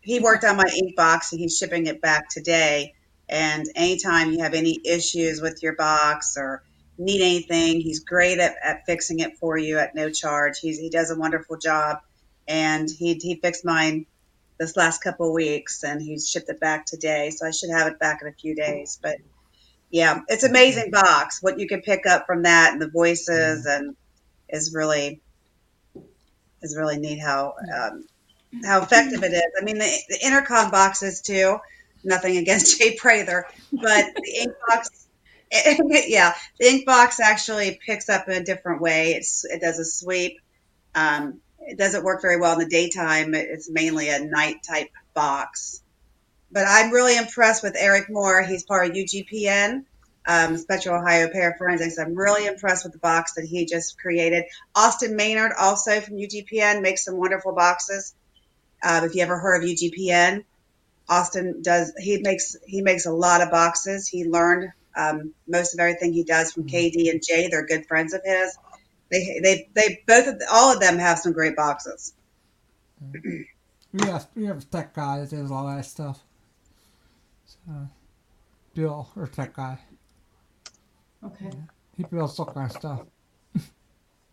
[0.02, 2.94] he worked on my ink box and he's shipping it back today.
[3.28, 6.64] And anytime you have any issues with your box or
[6.98, 10.60] need anything, he's great at, at fixing it for you at no charge.
[10.60, 12.00] He's, he does a wonderful job.
[12.48, 14.06] And he, he fixed mine
[14.58, 17.30] this last couple of weeks and he's shipped it back today.
[17.30, 19.00] So I should have it back in a few days.
[19.02, 19.18] But
[19.90, 21.42] yeah, it's amazing box.
[21.42, 23.96] What you can pick up from that and the voices and
[24.48, 25.22] is really
[26.62, 28.06] is really neat how um,
[28.64, 29.52] how effective it is.
[29.60, 31.58] I mean, the, the intercom boxes too.
[32.04, 35.08] Nothing against Jay Prather, but the ink box,
[36.08, 39.14] yeah, the ink box actually picks up in a different way.
[39.14, 40.40] It's it does a sweep.
[40.96, 43.36] Um, it doesn't work very well in the daytime.
[43.36, 45.82] It's mainly a night type box.
[46.52, 48.42] But I'm really impressed with Eric Moore.
[48.42, 49.86] He's part of UGPN,
[50.28, 52.00] um, Spectral Ohio Paraforensics.
[52.00, 54.46] I'm really impressed with the box that he just created.
[54.76, 58.16] Austin Maynard, also from UGPN, makes some wonderful boxes.
[58.84, 60.44] Um, if you ever heard of UGPN,
[61.08, 61.94] Austin does.
[61.98, 64.08] He makes he makes a lot of boxes.
[64.08, 67.48] He learned um, most of everything he does from KD and Jay.
[67.50, 68.58] They're good friends of his.
[69.12, 72.14] They they they both of all of them have some great boxes.
[73.92, 76.24] We have we have tech guys that does all that stuff.
[77.50, 77.88] So,
[78.76, 79.80] Bill, or tech guy,
[81.26, 81.50] Okay.
[81.98, 83.02] he builds all kind of stuff.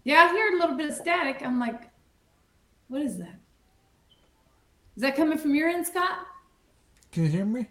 [0.04, 1.42] Yeah, I hear a little bit of static.
[1.44, 1.90] I'm like,
[2.86, 3.34] what is that?
[4.94, 6.18] Is that coming from your end, Scott?
[7.10, 7.66] Can you hear me?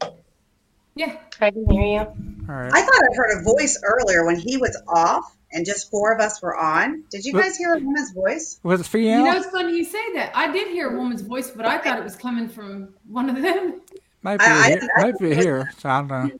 [0.98, 1.16] Yeah.
[1.40, 2.00] I can hear you.
[2.00, 2.74] All right.
[2.74, 6.20] I thought I heard a voice earlier when he was off and just four of
[6.20, 7.06] us were on.
[7.10, 7.44] Did you What?
[7.44, 8.60] guys hear a woman's voice?
[8.64, 9.26] Was it You female?
[9.28, 10.36] know, it's funny you say that.
[10.36, 13.42] I did hear a woman's voice, but I thought it was coming from one of
[13.42, 13.80] them.
[14.26, 14.80] Might be I- I here.
[14.80, 15.72] didn't- I might be here.
[15.78, 16.32] So I don't know.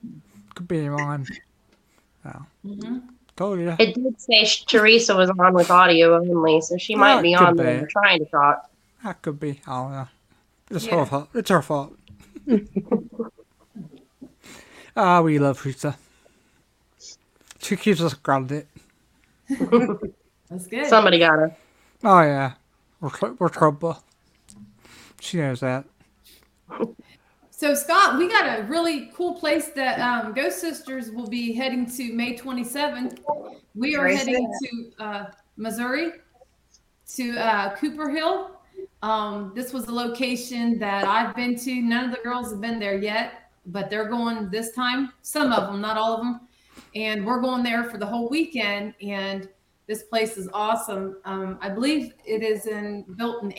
[0.56, 1.26] Could be mine.
[2.64, 2.98] hmm
[3.36, 3.76] Told you.
[3.78, 7.56] It did say Teresa was on with audio only, so she might be could on
[7.58, 7.88] there be.
[7.92, 8.70] trying to talk.
[9.04, 9.60] That could be.
[9.68, 10.08] I don't know.
[10.72, 11.00] It's Yeah.
[11.00, 11.30] her fault.
[11.34, 11.98] It's her fault.
[14.98, 15.98] Ah, we love Teresa.
[17.60, 18.66] She keeps us grounded.
[19.50, 20.88] That's good.
[20.88, 21.56] Somebody got her.
[22.02, 22.54] Oh yeah,
[23.02, 24.02] we're we're trouble.
[25.20, 25.84] She knows that.
[27.58, 31.90] So Scott, we got a really cool place that um, Ghost Sisters will be heading
[31.92, 33.20] to May 27th.
[33.74, 35.26] We are Very heading to uh,
[35.56, 36.12] Missouri,
[37.16, 38.60] to uh, Cooper Hill.
[39.04, 41.82] Um, this was a location that I've been to.
[41.82, 45.14] None of the girls have been there yet, but they're going this time.
[45.22, 46.42] Some of them, not all of them.
[46.94, 48.96] And we're going there for the whole weekend.
[49.02, 49.48] And
[49.88, 51.20] this place is awesome.
[51.24, 53.52] Um, I believe it is in built in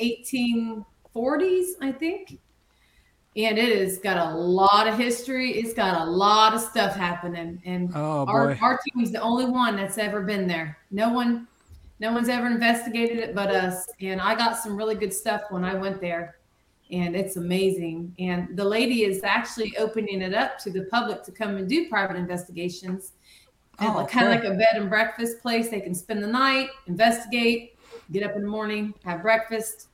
[1.15, 2.39] 1840s, I think
[3.37, 5.53] and it has got a lot of history.
[5.53, 9.77] It's got a lot of stuff happening, and Oh our our team's the only one
[9.77, 10.79] that's ever been there.
[10.91, 11.47] No one,
[12.01, 13.87] no one's ever investigated it but us.
[14.01, 16.39] And I got some really good stuff when I went there,
[16.91, 18.15] and it's amazing.
[18.19, 21.89] And the lady is actually opening it up to the public to come and do
[21.89, 23.13] private investigations.
[23.79, 25.69] And Oh, kind of like a bed and breakfast place.
[25.69, 27.77] They can spend the night, investigate,
[28.11, 29.89] get up in the morning, have breakfast,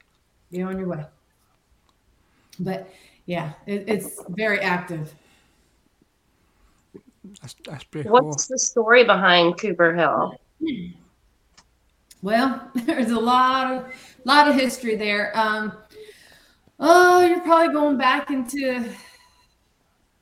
[0.53, 1.05] be on your way.
[2.59, 2.91] But
[3.27, 5.15] yeah, it, it's very active.
[7.41, 8.21] That's, that's pretty cool.
[8.23, 10.39] What's the story behind Cooper Hill?
[12.23, 13.95] Well, there's a lot of
[14.25, 15.33] lot of history there.
[15.37, 15.73] Um,
[16.79, 18.85] oh, you're probably going back into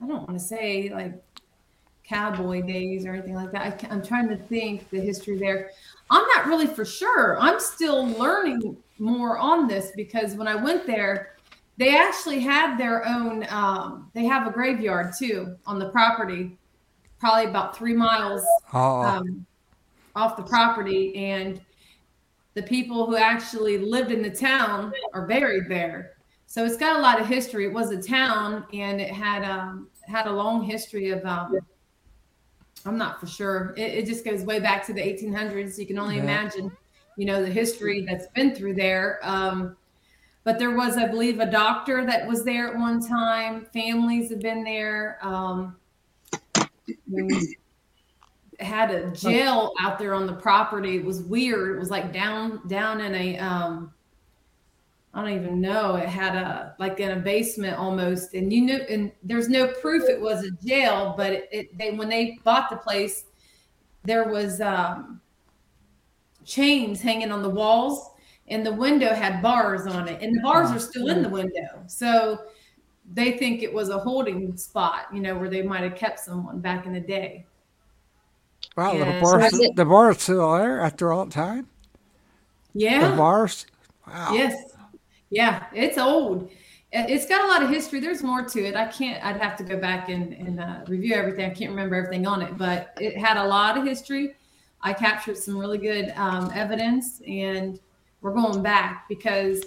[0.02, 1.22] I don't want to say like
[2.04, 3.84] cowboy days or anything like that.
[3.84, 5.70] I, I'm trying to think the history there.
[6.10, 7.38] I'm not really for sure.
[7.38, 11.36] I'm still learning more on this because when I went there,
[11.80, 13.46] they actually have their own.
[13.48, 16.58] Um, they have a graveyard too on the property,
[17.18, 19.46] probably about three miles Oh, um,
[20.14, 21.58] off the property, and
[22.52, 26.12] the people who actually lived in the town are buried there.
[26.46, 27.64] So it's got a lot of history.
[27.64, 31.24] It was a town, and it had um, had a long history of.
[31.24, 31.58] Um,
[32.84, 33.72] I'm not for sure.
[33.78, 35.78] It, it just goes way back to the 1800s.
[35.78, 36.24] You can only Yeah.
[36.24, 36.70] imagine,
[37.16, 39.18] you know, the history that's been through there.
[39.22, 39.76] Um,
[40.45, 43.66] but there was, I believe, a doctor that was there at one time.
[43.72, 45.18] Families have been there.
[45.22, 45.76] Um,
[48.59, 50.97] had a jail out there on the property.
[50.97, 51.76] It was weird.
[51.76, 53.93] It was like down down in a um
[55.12, 55.97] I don't even know.
[55.97, 60.09] It had a like in a basement almost, and you knew, and there's no proof
[60.09, 61.14] it was a jail.
[61.16, 63.24] But it, it they when they bought the place,
[64.05, 65.20] there was um,
[66.45, 68.09] chains hanging on the walls,
[68.51, 71.82] and the window had bars on it, and the bars are still in the window.
[71.86, 72.42] So
[73.12, 76.61] they think it was a holding spot, you know, where they might have kept someone
[76.61, 77.44] back in the day.
[78.76, 79.76] wow, yeah, the so bars, that's it.
[79.76, 81.66] the bars still there after all that time.
[82.74, 83.66] Yeah, the bars.
[84.07, 84.32] Wow.
[84.32, 84.76] Yes.
[85.30, 86.51] Yeah, it's old.
[86.92, 88.01] It- It's got a lot of history.
[88.01, 88.74] There's more to it.
[88.76, 91.48] I can't, I'd have to go back and, and uh, review everything.
[91.51, 94.34] I can't remember everything on it, but it had a lot of history.
[94.82, 97.78] I captured some really good um, evidence, and
[98.20, 99.64] we're going back because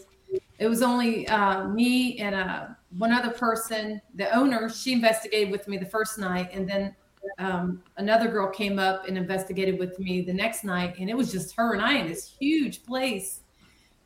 [0.59, 4.01] it was only uh, me and uh, one other person.
[4.15, 6.95] The owner, she investigated with me the first night, and then
[7.39, 11.31] um, another girl came up and investigated with me the next night, and it was
[11.31, 13.41] just her and I in this huge place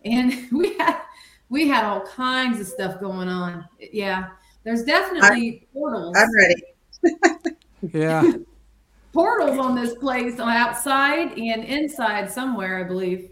[0.05, 1.01] and we had
[1.49, 3.65] we had all kinds of stuff going on.
[3.79, 4.29] Yeah,
[4.63, 7.57] there's definitely portals I'm ready.
[7.93, 8.31] Yeah.
[9.13, 12.79] portals on this place on outside and inside somewhere.
[12.79, 13.31] I believe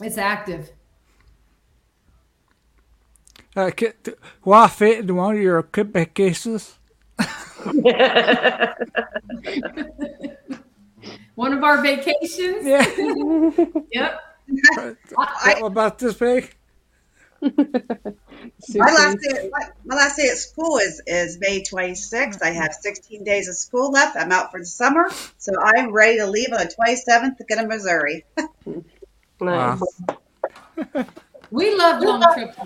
[0.00, 0.70] it's active.
[3.56, 6.78] Uh, ca- th- will I fit in one of your Quebec cases?
[11.34, 12.64] One of our vacations.
[12.66, 12.84] Yeah.
[13.92, 14.20] Yep.
[15.14, 16.54] What about this big?
[18.78, 22.42] My last day, my, my last day at school is is May 26th.
[22.42, 24.16] I have 16 days of school left.
[24.16, 27.56] I'm out for the summer, so I'm ready to leave on the 27th to get
[27.60, 28.24] to Missouri.
[29.40, 29.80] Nice.
[31.50, 32.58] We love long trips.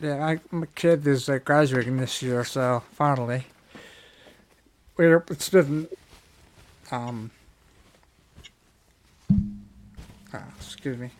[0.00, 3.44] Yeah, I, my kid is uh, graduating this year, so finally.
[4.96, 5.86] We're, it's been,
[6.90, 7.30] um,
[10.32, 11.10] ah, excuse me.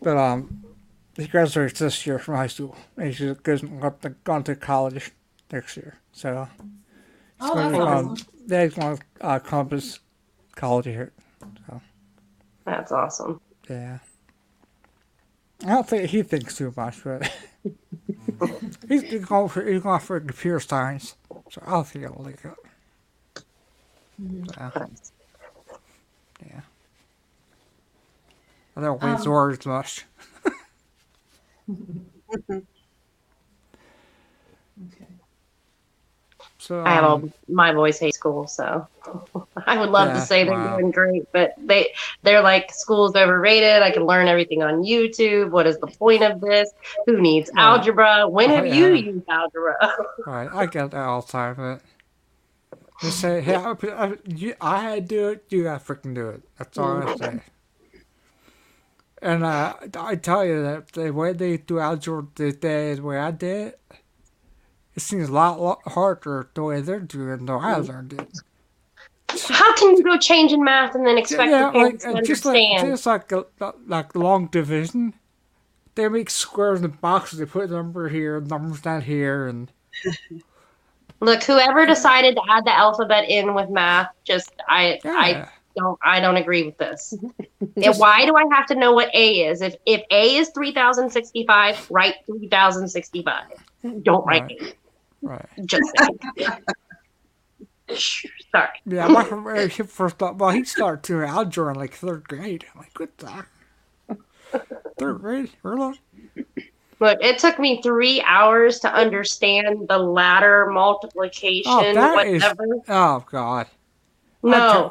[0.00, 0.62] But, um,
[1.16, 2.76] he graduates this year from high school.
[2.96, 3.68] and He's going
[4.00, 5.10] to going to college
[5.50, 5.98] next year.
[6.12, 8.08] So, he's Oh, going that's to, awesome.
[8.10, 9.98] um, yeah, he's going to uh, Columbus
[10.54, 11.12] College here.
[12.64, 13.40] That's awesome.
[13.68, 13.98] Yeah.
[15.64, 17.30] I don't think he thinks too much, but
[18.88, 21.16] he's, he's going for he's going for computer science,
[21.50, 22.54] so I don't think he'll like it.
[24.54, 24.72] So,
[26.44, 26.60] yeah.
[28.76, 30.06] I don't Um, use words much.
[36.62, 38.86] So I have all my boys hate school, so
[39.66, 40.76] I would love Yeah, to say they're wow.
[40.76, 41.92] doing great, but they
[42.22, 43.82] they're like school's overrated.
[43.82, 45.50] I can learn everything on YouTube.
[45.50, 46.70] What is the point of this?
[47.06, 47.58] Who needs Yeah.
[47.58, 48.28] algebra?
[48.28, 48.94] When Oh, have you yeah.
[48.94, 49.76] used algebra?
[50.24, 51.54] Right, I get that all the time.
[51.56, 51.82] But
[53.00, 55.44] you say, hey, I, I, you, I had to do it.
[55.50, 56.42] You gotta freaking do it.
[56.58, 57.40] That's all I say.
[59.20, 63.30] And uh, I tell you that the way they do algebra today, the way I
[63.30, 63.80] did it,
[64.94, 68.28] it seems a lot, lot harder the way they're doing it than I learned it.
[69.48, 72.22] How can you go change in math and then expect yeah, the like to uh,
[72.22, 72.92] just like understand?
[72.92, 73.46] just like a,
[73.86, 75.14] like long division.
[75.94, 77.38] They make squares and boxes.
[77.38, 79.70] They put a number here, numbers down here, and
[81.20, 86.18] Look, whoever decided to add the alphabet in with math, just I I don't I
[86.18, 87.14] don't agree with this.
[87.76, 89.62] And why do I have to know what A is?
[89.62, 93.44] If if A is three thousand sixty five, write three thousand sixty five.
[94.02, 94.76] Don't write Right.
[95.22, 95.46] Right.
[95.64, 96.18] Just saying.
[98.52, 98.68] Sorry.
[98.86, 99.24] Yeah, my
[99.68, 102.64] first thought, well, he started doing algebra in like third grade.
[102.74, 103.44] I'm like, what the?
[104.98, 105.50] Third grade?
[105.62, 106.00] Really?
[107.00, 112.42] Look, it took me three hours to understand the ladder oh, multiplication, Oh, that is-
[112.42, 112.64] whatever.
[112.88, 113.66] Oh, God.
[114.44, 114.90] I No.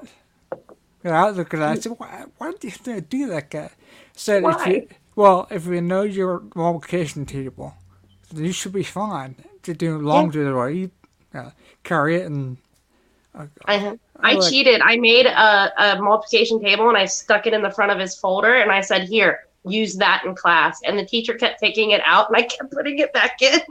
[0.49, 0.65] took-
[1.05, 1.69] Yeah, I looked at that.
[1.69, 3.69] I said, why, why did you do that, guy?
[4.13, 4.87] Said, if you, Why?
[5.15, 7.75] well, if you know your multiplication table,
[8.31, 10.31] then you should be fine to do long Yeah.
[10.31, 10.91] to the you
[11.33, 11.51] uh,
[11.83, 12.57] carry it and.
[13.33, 14.81] Uh, I, I like- cheated.
[14.81, 18.13] I made a, a multiplication table and I stuck it in the front of his
[18.15, 20.79] folder and I said, Here, use that in class.
[20.85, 23.61] And the teacher kept taking it out and I kept putting it back in.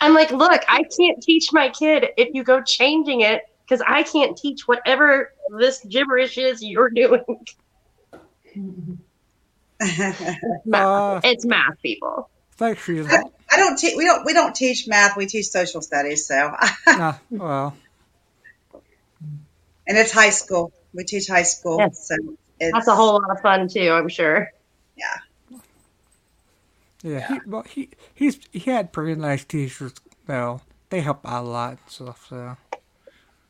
[0.00, 4.02] I'm like, Look, I can't teach my kid if you go changing it because I
[4.02, 7.24] can't teach whatever this gibberish is you're doing.
[9.80, 10.38] Math.
[10.74, 12.30] uh, it's math, people.
[12.56, 13.08] Thanks for your.
[13.10, 13.94] I don't teach.
[13.96, 15.16] we don't we don't teach math.
[15.16, 16.26] We teach social studies.
[16.26, 16.54] So,
[16.86, 17.76] nah, well,
[19.86, 20.72] and it's high school.
[20.92, 21.78] We teach high school.
[21.78, 22.08] Yes.
[22.08, 22.16] So
[22.60, 24.50] it's, That's a whole lot of fun, too, I'm sure.
[27.02, 29.92] yeah, He, well, he he's he had pretty nice teachers
[30.26, 30.62] though.
[30.90, 32.26] They help out a lot and stuff.
[32.28, 32.56] So,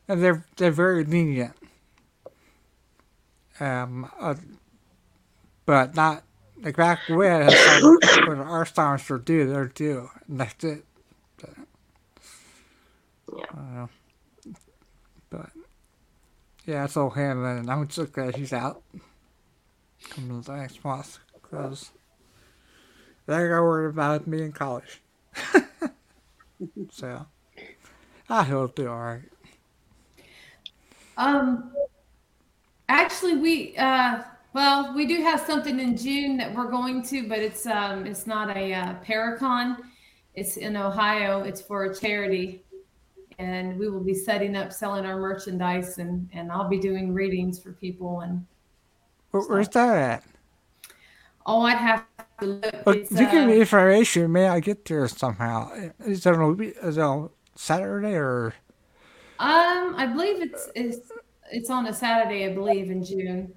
[0.09, 1.53] and they're they're very lenient.
[3.61, 4.35] Um, uh,
[5.67, 6.25] but not
[6.65, 7.47] like back when
[8.27, 10.85] when our science would due, they're due, and that's it.
[11.37, 11.51] But,
[13.37, 13.45] Yeah.
[13.55, 13.87] Uh,
[15.31, 15.51] but
[16.65, 18.83] yeah, it's all him, and I'm just glad he's out.
[20.11, 21.91] Coming to the next month, because
[23.27, 25.03] they got worried about me in college.
[26.91, 27.27] so
[28.29, 29.23] I hope they're all right.
[31.17, 31.73] Um,
[32.89, 34.23] actually, we uh,
[34.55, 38.27] well, we do have something in June that we're going to, but it's um, it's
[38.27, 39.77] not a uh, Paracon.
[40.35, 41.43] It's in Ohio.
[41.43, 42.65] It's for a charity,
[43.39, 47.59] and we will be setting up selling our merchandise, and and I'll be doing readings
[47.59, 48.21] for people.
[48.21, 48.47] And
[49.33, 50.25] Where, where's that at?
[51.47, 52.05] oh, I'd have
[52.41, 52.87] to look.
[52.87, 54.31] Well, you give uh, me information.
[54.33, 55.73] May I get there somehow?
[56.07, 58.55] Is it on, is it on Saturday or?
[59.41, 61.11] Um, I believe it's it's
[61.51, 63.53] it's on a Saturday, I believe, in June.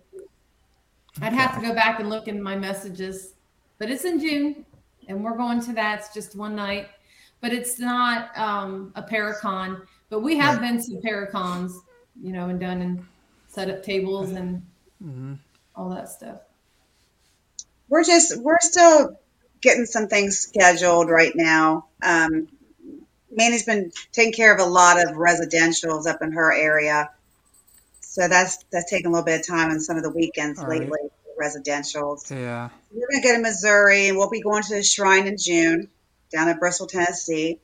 [1.21, 3.33] I'd have to go back and look in my messages,
[3.79, 4.65] but it's in June,
[5.07, 5.99] and we're going to that.
[5.99, 6.87] It's just one night,
[7.41, 9.81] but it's not um, a Paracon.
[10.09, 11.71] But we have been to Paracons,
[12.21, 13.05] you know, and done and
[13.47, 14.61] set up tables and
[15.01, 15.33] hmm
[15.75, 16.39] all that stuff.
[17.89, 19.19] we're just we're still
[19.61, 21.87] getting some things scheduled right now.
[22.01, 22.47] Um,
[23.31, 27.09] Manny's been taking care of a lot of residentials up in her area,
[28.17, 30.67] so that's that's taking a little bit of time on some of the weekends All
[30.67, 30.81] right.
[30.81, 30.97] lately.
[31.39, 32.31] Residentials.
[32.31, 32.69] Yeah.
[32.91, 35.89] We're gonna go to Missouri, and we'll be going to the shrine in June
[36.33, 37.59] down at Bristol, Tennessee.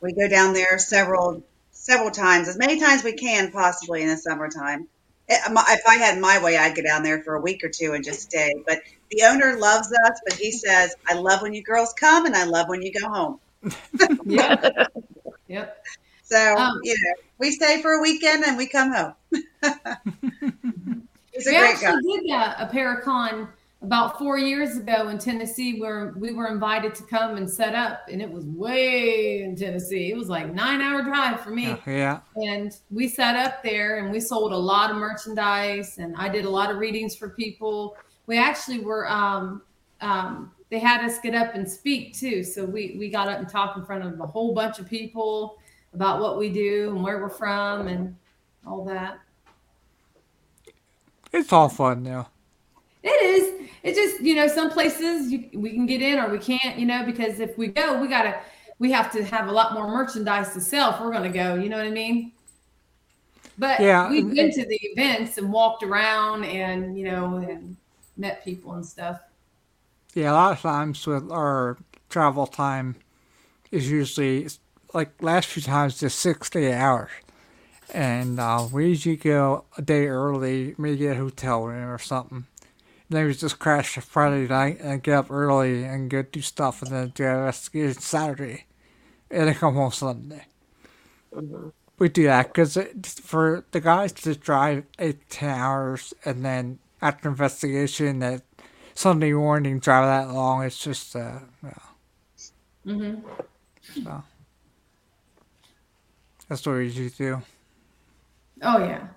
[0.00, 4.16] We go down there several several times, as many times we can possibly in the
[4.16, 4.86] summertime.
[5.28, 7.94] Eh, If I had my way, I'd go down there for a week or two
[7.94, 8.52] and just stay.
[8.64, 8.78] But
[9.10, 12.44] the owner loves us, but he says, "I love when you girls come, and I
[12.44, 13.40] love when you go home."
[14.24, 14.60] Yep.
[15.48, 15.76] yep.
[16.22, 19.14] So Um, you know, we stay for a weekend and we come home.
[21.32, 21.90] He's a we great guy.
[21.90, 23.48] actually did a, a Paracon
[23.82, 28.08] about four years ago in Tennessee, where we were invited to come and set up,
[28.10, 30.10] and it was way in Tennessee.
[30.10, 31.66] It was like nine hour drive for me.
[31.66, 31.78] Yeah.
[31.86, 32.20] Yeah.
[32.36, 36.46] And we sat up there and we sold a lot of merchandise, and I did
[36.46, 37.96] a lot of readings for people.
[38.26, 39.60] We actually were, um,
[40.00, 42.42] um, they had us get up and speak too.
[42.42, 45.58] So we, we got up and talked in front of a whole bunch of people.
[45.94, 48.16] about what we do and where we're from and
[48.66, 49.20] all that.
[51.34, 52.28] It's all fun now.
[53.02, 53.68] It is.
[53.82, 56.78] It's just you know some places you, we can get in or we can't.
[56.78, 58.40] You know because if we go, we gotta
[58.78, 61.56] we have to have a lot more merchandise to sell if we're gonna go.
[61.56, 62.32] You know what I mean?
[63.58, 67.76] But Yeah, we've been to the events and walked around and you know and
[68.16, 69.20] met people and stuff.
[70.14, 71.76] Yeah, a lot of times with our
[72.10, 72.94] travel time
[73.72, 74.46] is usually
[74.92, 77.10] like last few times just six to eight hours.
[77.92, 82.46] And uh, we usually go a day early, maybe get a hotel room or something.
[83.10, 86.90] then we just crash Friday night and get up early and go do stuff and
[86.92, 87.66] then do the rest
[88.02, 88.66] Saturday.
[89.30, 90.46] And then come home Sunday.
[91.98, 92.78] We do that because
[93.22, 98.42] for the guys to drive eight, ten hours and then after investigation that
[98.94, 101.72] Sunday morning drive that long, it's just, uh, yeah,
[102.84, 103.14] hmm
[104.04, 104.24] so.
[106.48, 107.42] That's what we usually do.
[108.64, 109.08] Oh yeah.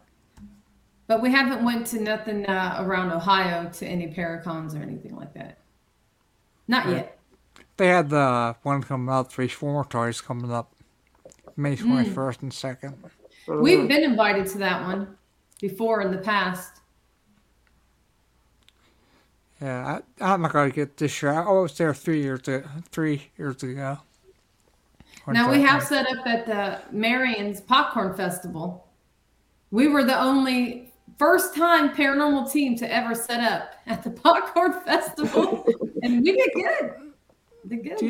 [1.08, 5.34] But we haven't went to nothing uh, around Ohio to any Paracons or anything like
[5.36, 5.58] that.
[6.68, 7.18] Not yet.
[7.78, 10.74] They had the one coming up, three toys coming up
[11.56, 12.94] May 21st and 2nd.
[13.48, 15.16] We've been invited to that one
[15.62, 16.82] before in the past.
[19.62, 21.34] Yeah, I, I'm not to get this year.
[21.34, 22.64] I was there three years ago.
[22.92, 24.00] Three years ago.
[25.28, 28.87] Now we have set up at the Marion's Popcorn Festival.
[29.72, 34.74] We were the only first time paranormal team to ever set up at the Popcorn
[34.86, 35.66] Festival,
[36.04, 36.92] and we did good.
[37.68, 38.02] Did good.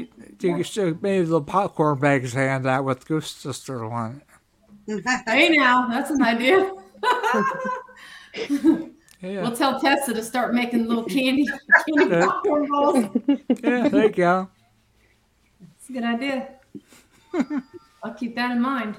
[0.43, 4.21] You, you should maybe the popcorn bags hand out with Ghost Sister on
[5.25, 6.71] Hey now, that's an idea.
[9.19, 11.43] Yeah, We'll tell Tessa to start making little candy
[11.87, 12.23] candy Okay.
[12.23, 13.05] popcorn balls.
[13.63, 14.47] yeah, there you go.
[15.79, 16.49] It's a good idea.
[18.03, 18.95] I'll keep that in mind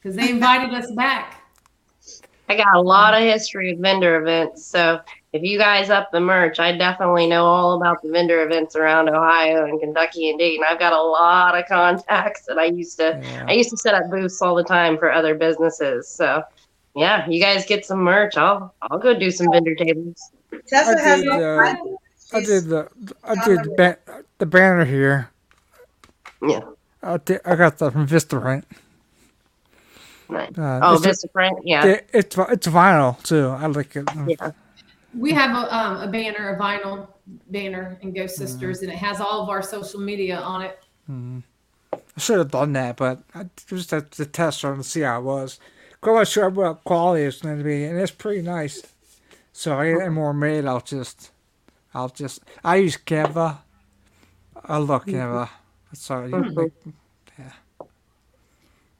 [0.00, 1.41] because they invited us back.
[2.52, 4.62] I got a lot of history of vendor events.
[4.66, 5.00] So
[5.32, 9.08] if you guys up the merch, I definitely know all about the vendor events around
[9.08, 10.62] Ohio and Kentucky and Dayton.
[10.68, 13.46] I've got a lot of contacts that I used to Yeah.
[13.48, 16.10] I used to set up booths all the time for other businesses.
[16.10, 16.42] So
[16.94, 18.36] yeah, you guys get some merch.
[18.36, 20.30] I'll I'll go do some vendor tables.
[20.66, 21.74] Tessa I has did, no uh.
[22.34, 22.88] I did the
[23.24, 23.98] I did the, ba-
[24.36, 25.30] the banner here.
[26.46, 26.60] Yeah.
[27.02, 28.64] I did, I got that from Vistaprint.
[30.28, 30.56] Nice.
[30.56, 31.84] Uh, Oh, it's, Vistaprint, yeah.
[31.86, 33.48] it, it's it's vinyl too.
[33.48, 34.08] I like it.
[34.26, 34.52] Yeah.
[35.14, 37.06] We have a, um, a banner, a vinyl
[37.50, 40.82] banner in Ghost Sisters, and it has all of our social media on it.
[41.10, 45.20] I should have done that, but I just had to test on to see how
[45.20, 45.58] it was.
[46.02, 48.82] I'm not sure what quality it's going to be, and it's pretty nice.
[49.52, 50.64] So I get more made.
[50.64, 51.30] I'll just,
[51.94, 52.40] I'll just.
[52.64, 53.58] I use Canva.
[54.64, 55.48] I love Canva.
[55.90, 56.70] That's all.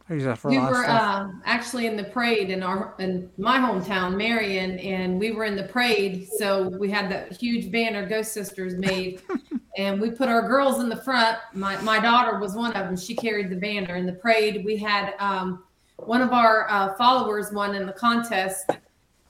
[0.09, 0.15] You.
[0.15, 3.59] I use that for we were uh, actually in the parade in our in my
[3.59, 6.29] hometown, Marion, and we were in the parade.
[6.39, 9.23] So we had that huge banner Ghost Sisters made,
[9.77, 11.39] and we put our girls in the front.
[11.55, 12.97] My my daughter was one of them.
[12.97, 14.65] She carried the banner in the parade.
[14.65, 15.63] We had um,
[15.97, 18.71] one of our uh, followers won in the contest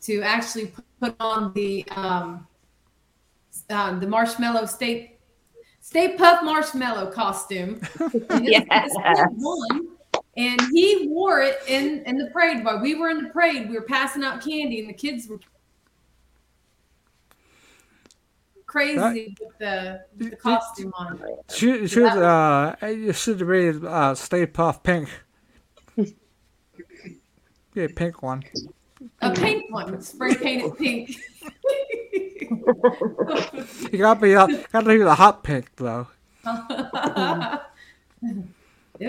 [0.02, 2.46] to actually put on the um,
[3.70, 5.18] uh, the marshmallow state
[5.84, 7.80] Stay Puft Marshmallow costume.
[8.30, 9.88] And this- this kid won,
[10.36, 12.64] and he wore it in in the parade.
[12.64, 15.38] While we were in the parade, we were passing out candy, and the kids were
[18.72, 21.22] crazy with the, with the costume on.
[21.50, 25.10] Should should uh you should have made uh Stay Puft pink.
[27.74, 28.42] Yeah, pink one.
[29.22, 31.16] A pink one, spray painted pink.
[33.90, 36.06] You gotta be uh, gotta be the hot pink though.
[36.44, 37.62] it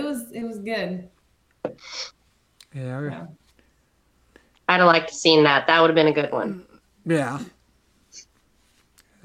[0.01, 1.09] was it was good.
[1.65, 3.25] Yeah, Yeah.
[4.67, 5.67] I'd have liked to seen that.
[5.67, 6.65] That would have been a good one.
[7.05, 7.39] yeah.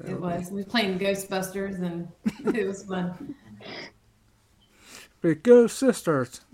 [0.07, 0.49] It was.
[0.49, 2.07] We playing Ghostbusters, and
[2.55, 3.35] it was fun.
[5.21, 6.41] We go sisters.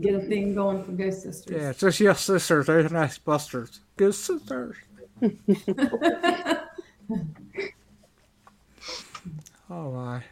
[0.00, 1.56] Get a thing going for Ghost Sisters.
[1.56, 2.66] Yeah, just your sisters.
[2.66, 3.80] They're nice busters.
[3.96, 4.76] Good sisters.
[9.70, 10.24] oh my,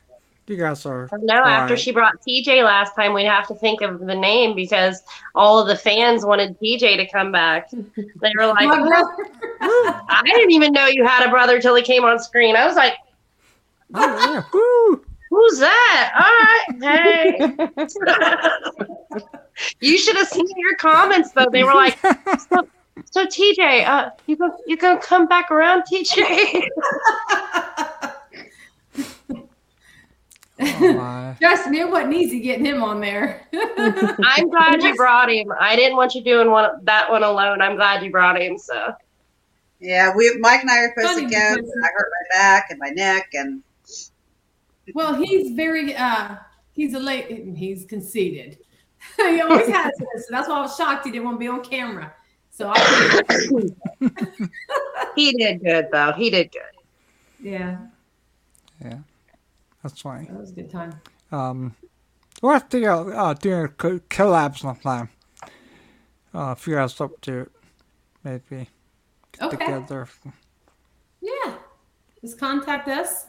[0.50, 1.08] you guys are.
[1.22, 1.80] No, after right.
[1.80, 5.02] she brought TJ last time, we'd have to think of the name because
[5.34, 7.70] all of the fans wanted TJ to come back.
[7.96, 9.30] They were like, My brother.
[9.62, 12.56] I didn't even know you had a brother till he came on screen.
[12.56, 12.94] I was like,
[13.94, 14.42] Oh, yeah.
[15.30, 16.12] Who's that?
[16.18, 17.96] All right, hey.
[19.80, 21.46] you should have seen your comments though.
[21.50, 22.68] They were like, so,
[23.10, 26.66] so TJ, uh, you go, you gonna come back around, TJ?
[30.62, 31.36] Oh my.
[31.40, 33.46] Trust me, it wasn't easy getting him on there.
[33.54, 35.52] I'm glad you brought him.
[35.58, 37.60] I didn't want you doing one that one alone.
[37.62, 38.58] I'm glad you brought him.
[38.58, 38.92] So
[39.80, 41.54] Yeah, we Mike and I are supposed Funny to go.
[41.56, 43.62] because- I hurt my back and my neck, and
[44.94, 46.36] well, he's very uh
[46.72, 48.58] he's a late he's conceited.
[49.16, 51.48] he always has been, so that's why I was shocked he didn't want to be
[51.48, 52.12] on camera.
[52.50, 53.22] So I
[55.16, 56.12] he did good though.
[56.12, 56.62] He did good.
[57.42, 57.78] Yeah.
[58.84, 58.98] Yeah,
[59.82, 60.26] that's funny.
[60.26, 61.00] that was a good time.
[61.32, 61.74] Um,
[62.42, 65.08] we'll have to go uh, doing a co- collab sometime.
[66.34, 67.52] Uh, if you guys up to it,
[68.24, 68.68] maybe
[69.32, 69.56] get Okay.
[69.56, 70.08] together.
[71.20, 71.54] Yeah.
[72.20, 73.26] Just contact us.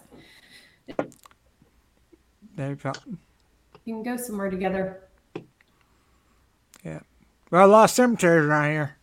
[2.58, 2.80] Maybe.
[3.86, 5.04] You can go somewhere together.
[6.84, 7.00] Yeah.
[7.50, 8.98] Well, a lot of cemeteries around here.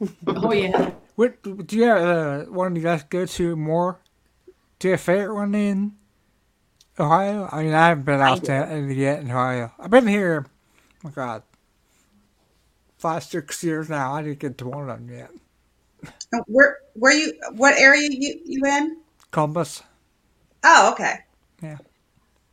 [0.26, 0.92] Oh yeah.
[1.16, 2.02] What do you have?
[2.02, 3.98] Uh, one you guys go to more?
[4.78, 5.96] Do you have a favorite one in
[7.00, 7.48] Ohio?
[7.52, 9.72] I mean, I haven't been out there yet in Ohio.
[9.78, 10.46] I've been here.
[10.48, 10.52] Oh
[11.04, 11.42] my God,
[12.98, 14.12] five six years now.
[14.14, 15.30] I didn't get to one of them yet.
[16.46, 18.98] where where you what area you you in?
[19.30, 19.82] Columbus.
[20.64, 21.20] Oh, okay.
[21.62, 21.78] Yeah.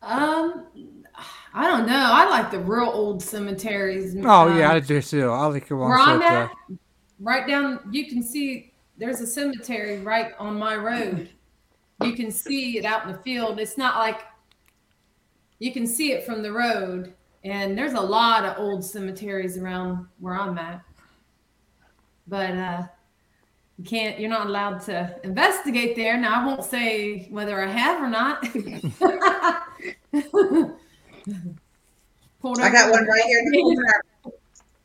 [0.02, 0.66] Um
[1.54, 2.10] I don't know.
[2.12, 4.16] I like the real old cemeteries.
[4.24, 5.30] Oh Um, yeah, I do too.
[5.30, 6.78] I like the ones Where I'm with at, the.
[7.20, 11.30] right down you can see there's a cemetery right on my road.
[11.98, 13.58] You can see it out in the field.
[13.60, 14.22] It's not like
[15.58, 17.14] you can see it from the road.
[17.44, 20.82] And there's a lot of old cemeteries around where I'm at.
[22.26, 22.82] But uh
[23.78, 26.18] you can't you're not allowed to investigate there.
[26.18, 28.42] Now I won't say whether I have or not.
[32.44, 34.02] I got one right here in the corner.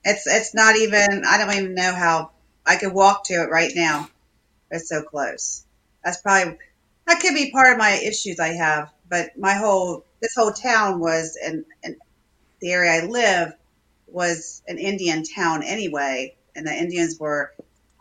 [0.04, 1.24] It's it's not even.
[1.28, 2.32] I don't even know how
[2.66, 4.10] I could walk to it right now.
[4.72, 5.66] It's so close.
[6.04, 6.58] That's probably
[7.08, 8.92] that could be part of my issues I have.
[9.10, 11.96] But my whole this whole town was and and
[12.62, 13.54] the area I live
[14.08, 17.52] was an Indian town anyway, and the Indians were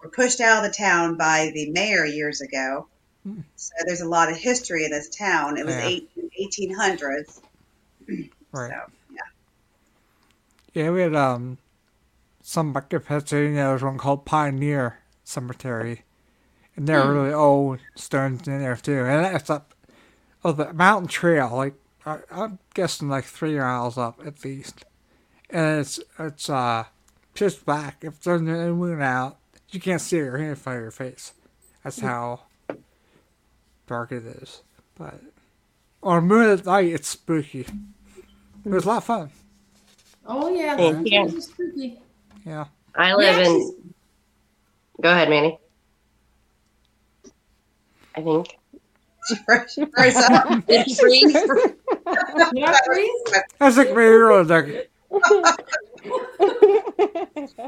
[0.02, 2.86] were pushed out of the town by the mayor years ago.
[3.22, 3.40] Hmm.
[3.56, 5.58] So there's a lot of history in this town.
[5.58, 5.88] It was Yeah.
[5.88, 7.40] eight, 1800s.
[8.52, 8.70] Right.
[8.72, 9.20] So yeah.
[10.74, 11.58] Yeah, we had um
[12.42, 13.56] some back in Pennsylvania.
[13.64, 16.02] There was one called Pioneer Cemetery,
[16.76, 17.12] and they're Hmm.
[17.12, 19.04] really old stones in there too.
[19.04, 19.74] And that's up
[20.44, 21.74] oh the mountain trail, like
[22.06, 24.84] I, I'm guessing like three miles up at least.
[25.50, 26.84] And it's it's uh
[27.34, 27.98] just back.
[28.02, 29.38] If there's no moon out,
[29.70, 31.32] you can't see your hand in front of your face.
[31.84, 32.40] That's how
[33.86, 34.62] dark it is.
[34.96, 35.20] But
[36.02, 37.66] on a moon at night, it's spooky.
[38.64, 39.30] It was a lot of fun.
[40.26, 41.12] Oh yeah, Thank you.
[41.28, 41.98] cemeteries are spooky.
[42.46, 42.64] Yeah.
[42.94, 43.94] I live actually- in.
[45.02, 45.58] Go ahead, Manny.
[48.14, 48.58] I think.
[49.46, 50.66] Fresh, fresh up.
[50.66, 50.88] Did
[52.10, 52.50] he freeze?
[52.54, 53.22] Yeah, freeze.
[53.58, 54.84] That's like me earlier.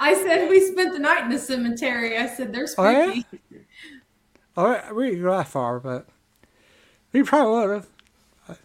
[0.00, 2.18] I said we spent the night in the cemetery.
[2.18, 3.12] I said they're Oh, yeah?
[3.12, 3.26] spooky.
[4.56, 6.06] Oh, we didn't go that far, but
[7.12, 7.84] we probably would
[8.48, 8.58] have.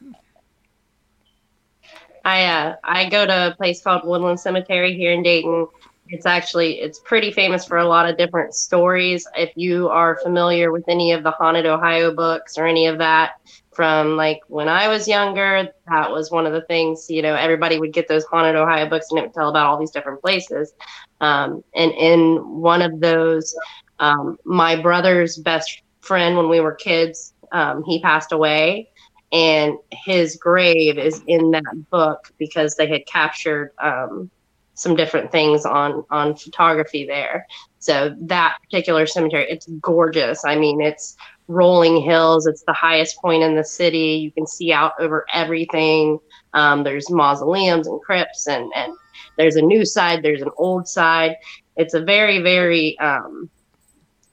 [2.23, 5.67] I uh, I go to a place called Woodland Cemetery here in Dayton.
[6.09, 9.27] It's actually it's pretty famous for a lot of different stories.
[9.35, 13.33] If you are familiar with any of the Haunted Ohio books or any of that
[13.75, 17.07] from like when I was younger, that was one of the things.
[17.09, 19.79] You know, everybody would get those Haunted Ohio books and it would tell about all
[19.79, 20.73] these different places.
[21.21, 23.55] Um, and in one of those,
[23.99, 28.89] um, my brother's best friend when we were kids, um, he passed away
[29.31, 34.29] and his grave is in that book because they had captured um,
[34.75, 37.45] some different things on on photography there.
[37.79, 40.43] So that particular cemetery, it's gorgeous.
[40.45, 41.17] I mean, it's
[41.47, 42.47] rolling hills.
[42.47, 44.19] It's the highest point in the city.
[44.23, 46.19] You can see out over everything.
[46.53, 48.93] Um, there's mausoleums and crypts, and and
[49.37, 50.23] there's a new side.
[50.23, 51.35] There's an old side.
[51.75, 53.49] It's a very very um,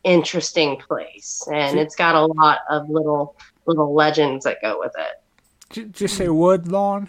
[0.04, 3.36] interesting place, and it's got a lot of little
[3.66, 5.22] little legends that go with it.
[5.70, 7.08] Did you say Woodlawn?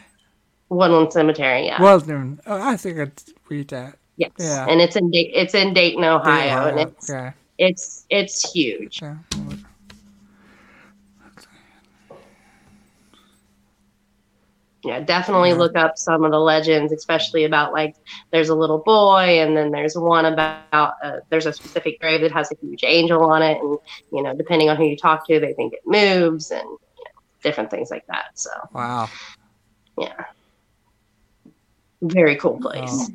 [0.69, 2.39] Woodland Cemetery, yeah, Woodlawn.
[2.47, 3.11] Oh, I think I'd
[3.49, 3.97] read that.
[4.17, 4.65] yes, yeah.
[4.67, 7.31] and it's in Da- it's in Dayton, Ohio, and it's okay.
[7.57, 9.01] it's it's huge.
[9.01, 9.17] Yeah.
[14.83, 17.95] Yeah, definitely look up some of the legends, especially about like
[18.31, 22.33] there's a little boy, and then there's one about uh, there's a specific grave that
[22.33, 23.77] has a huge angel on it, and
[24.11, 27.21] you know, depending on who you talk to, they think it moves, and you know,
[27.43, 28.25] different things like that.
[28.35, 29.09] So Wow.
[29.97, 30.25] yeah,
[32.01, 33.09] very cool place.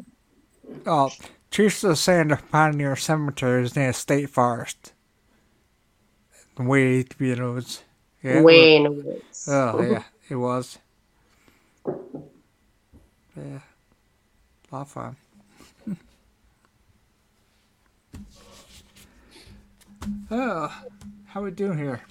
[0.86, 1.12] Oh,
[1.50, 4.94] Teresa was saying Pioneer Cemetery is near state forest.
[6.58, 7.84] Way to be in the woods.
[8.22, 9.46] Yeah, Way in the woods.
[9.48, 10.78] Oh, yeah, it was.
[13.36, 13.60] Yeah,
[14.72, 15.16] of fun.
[20.30, 20.82] oh,
[21.26, 22.02] how we doing here?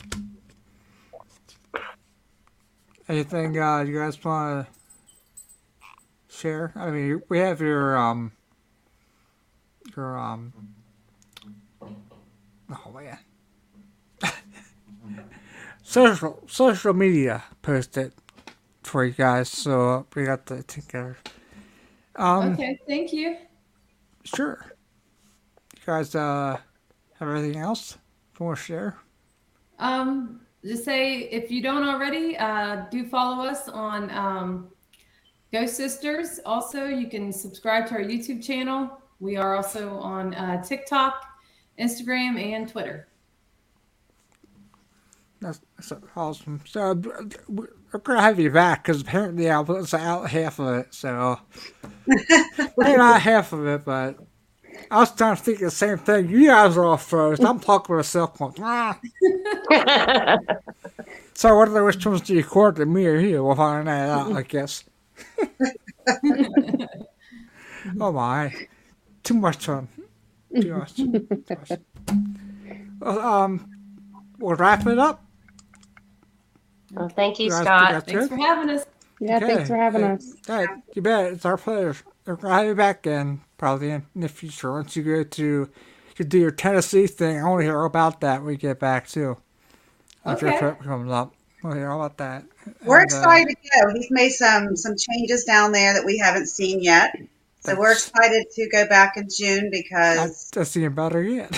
[3.09, 6.74] Anything uh, you guys want to share?
[6.76, 8.32] I mean, we have your um,
[9.95, 10.53] your um.
[11.82, 13.18] Oh man.
[15.84, 18.13] social social media posted
[18.88, 21.17] for you guys, so we got the together.
[22.15, 23.38] Um, okay, thank you.
[24.23, 24.65] Sure.
[25.75, 26.57] You guys uh
[27.19, 27.97] have anything else
[28.39, 28.97] you want to share?
[29.79, 34.69] Um, just say if you don't already, uh, do follow us on um,
[35.51, 36.39] Ghost Sisters.
[36.45, 39.01] Also, you can subscribe to our YouTube channel.
[39.19, 41.25] We are also on uh, TikTok,
[41.79, 43.07] Instagram, and Twitter.
[45.39, 46.61] That's, that's awesome.
[46.65, 50.93] So uh, we're gonna have you back because apparently I was out half of it.
[50.93, 51.39] So
[52.07, 54.17] maybe not half of it, but
[54.91, 56.29] I was trying to think the same thing.
[56.29, 57.39] You guys are all froze.
[57.39, 58.53] I'm talking a cell phone.
[58.59, 58.99] Ah.
[61.38, 64.31] So whether which one's the record, me or you, we'll find that out.
[64.33, 64.83] I guess.
[67.99, 68.51] oh my,
[69.23, 69.88] too much fun.
[70.59, 70.95] Too much.
[70.95, 71.71] Too much.
[72.99, 73.69] Well, um,
[74.39, 75.26] we'll wrap it up.
[76.91, 78.03] Well, thank you, You guys Scott.
[78.05, 78.85] Thanks that's for having us.
[79.19, 79.47] Yeah, Okay.
[79.47, 80.35] thanks for having Hey, us.
[80.47, 81.33] Hey, you bet.
[81.33, 81.97] It's our pleasure.
[82.25, 84.73] We're gonna have you back again, probably in the future.
[84.73, 85.69] Once you go to,
[86.17, 87.39] you do your Tennessee thing.
[87.39, 89.38] I want to hear about that when you get back too.
[90.25, 90.53] Once your Okay.
[90.53, 92.45] trip comes up, I want to hear about that.
[92.83, 93.93] We're And, uh, excited to go.
[93.95, 97.13] He's made some some changes down there that we haven't seen yet.
[97.61, 99.69] So we're excited to go back in June
[100.13, 101.51] That's, because that's even better yet.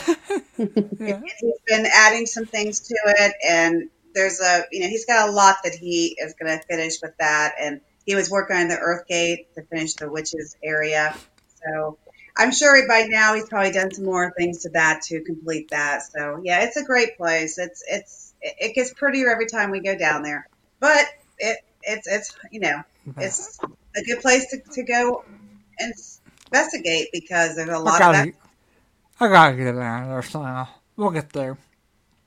[0.99, 1.21] yeah.
[1.39, 5.31] he's been adding some things to it and there's a you know he's got a
[5.31, 7.53] lot that he is going to finish with that.
[7.59, 11.15] And he was working on the earth gate to finish the witches area.
[11.65, 11.97] So
[12.37, 16.03] i'm sure by now he's probably done some more things to that to complete that.
[16.03, 17.57] So yeah it's a great place.
[17.57, 20.47] It's it's it gets prettier every time we go down there.
[20.79, 21.05] But
[21.37, 23.19] it it's it's you know mm-hmm.
[23.19, 23.59] it's
[23.95, 25.23] a good place to, to go
[25.79, 25.93] and
[26.47, 28.33] investigate because there's a lot of gotta, that
[29.19, 30.21] I gotta get there.
[30.23, 30.67] Somehow.
[30.95, 31.57] We'll get there.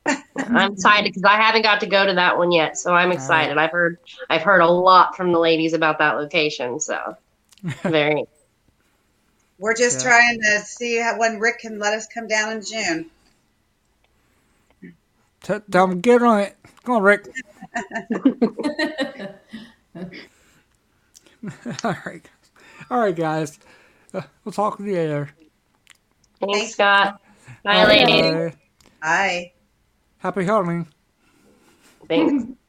[0.06, 3.58] I'm excited because I haven't got to go to that one yet, so I'm excited.
[3.58, 3.98] I've heard
[4.28, 7.16] I've heard a lot from the ladies about that location, so
[7.82, 8.24] very.
[9.58, 10.10] We're just Yeah.
[10.10, 13.10] trying to see how, when Rick can let us come down in June.
[15.42, 16.56] T- tell them get on it.
[16.84, 17.28] Come on, Rick.
[21.84, 22.28] all right,
[22.90, 23.58] all right, guys.
[24.12, 25.30] Uh, we'll talk to you later.
[26.40, 27.20] Thanks, Scott.
[27.64, 28.32] Bye, All ladies.
[28.32, 28.54] right.
[29.00, 29.52] Bye.
[30.22, 30.86] Happy hunting.
[32.08, 32.44] Thanks.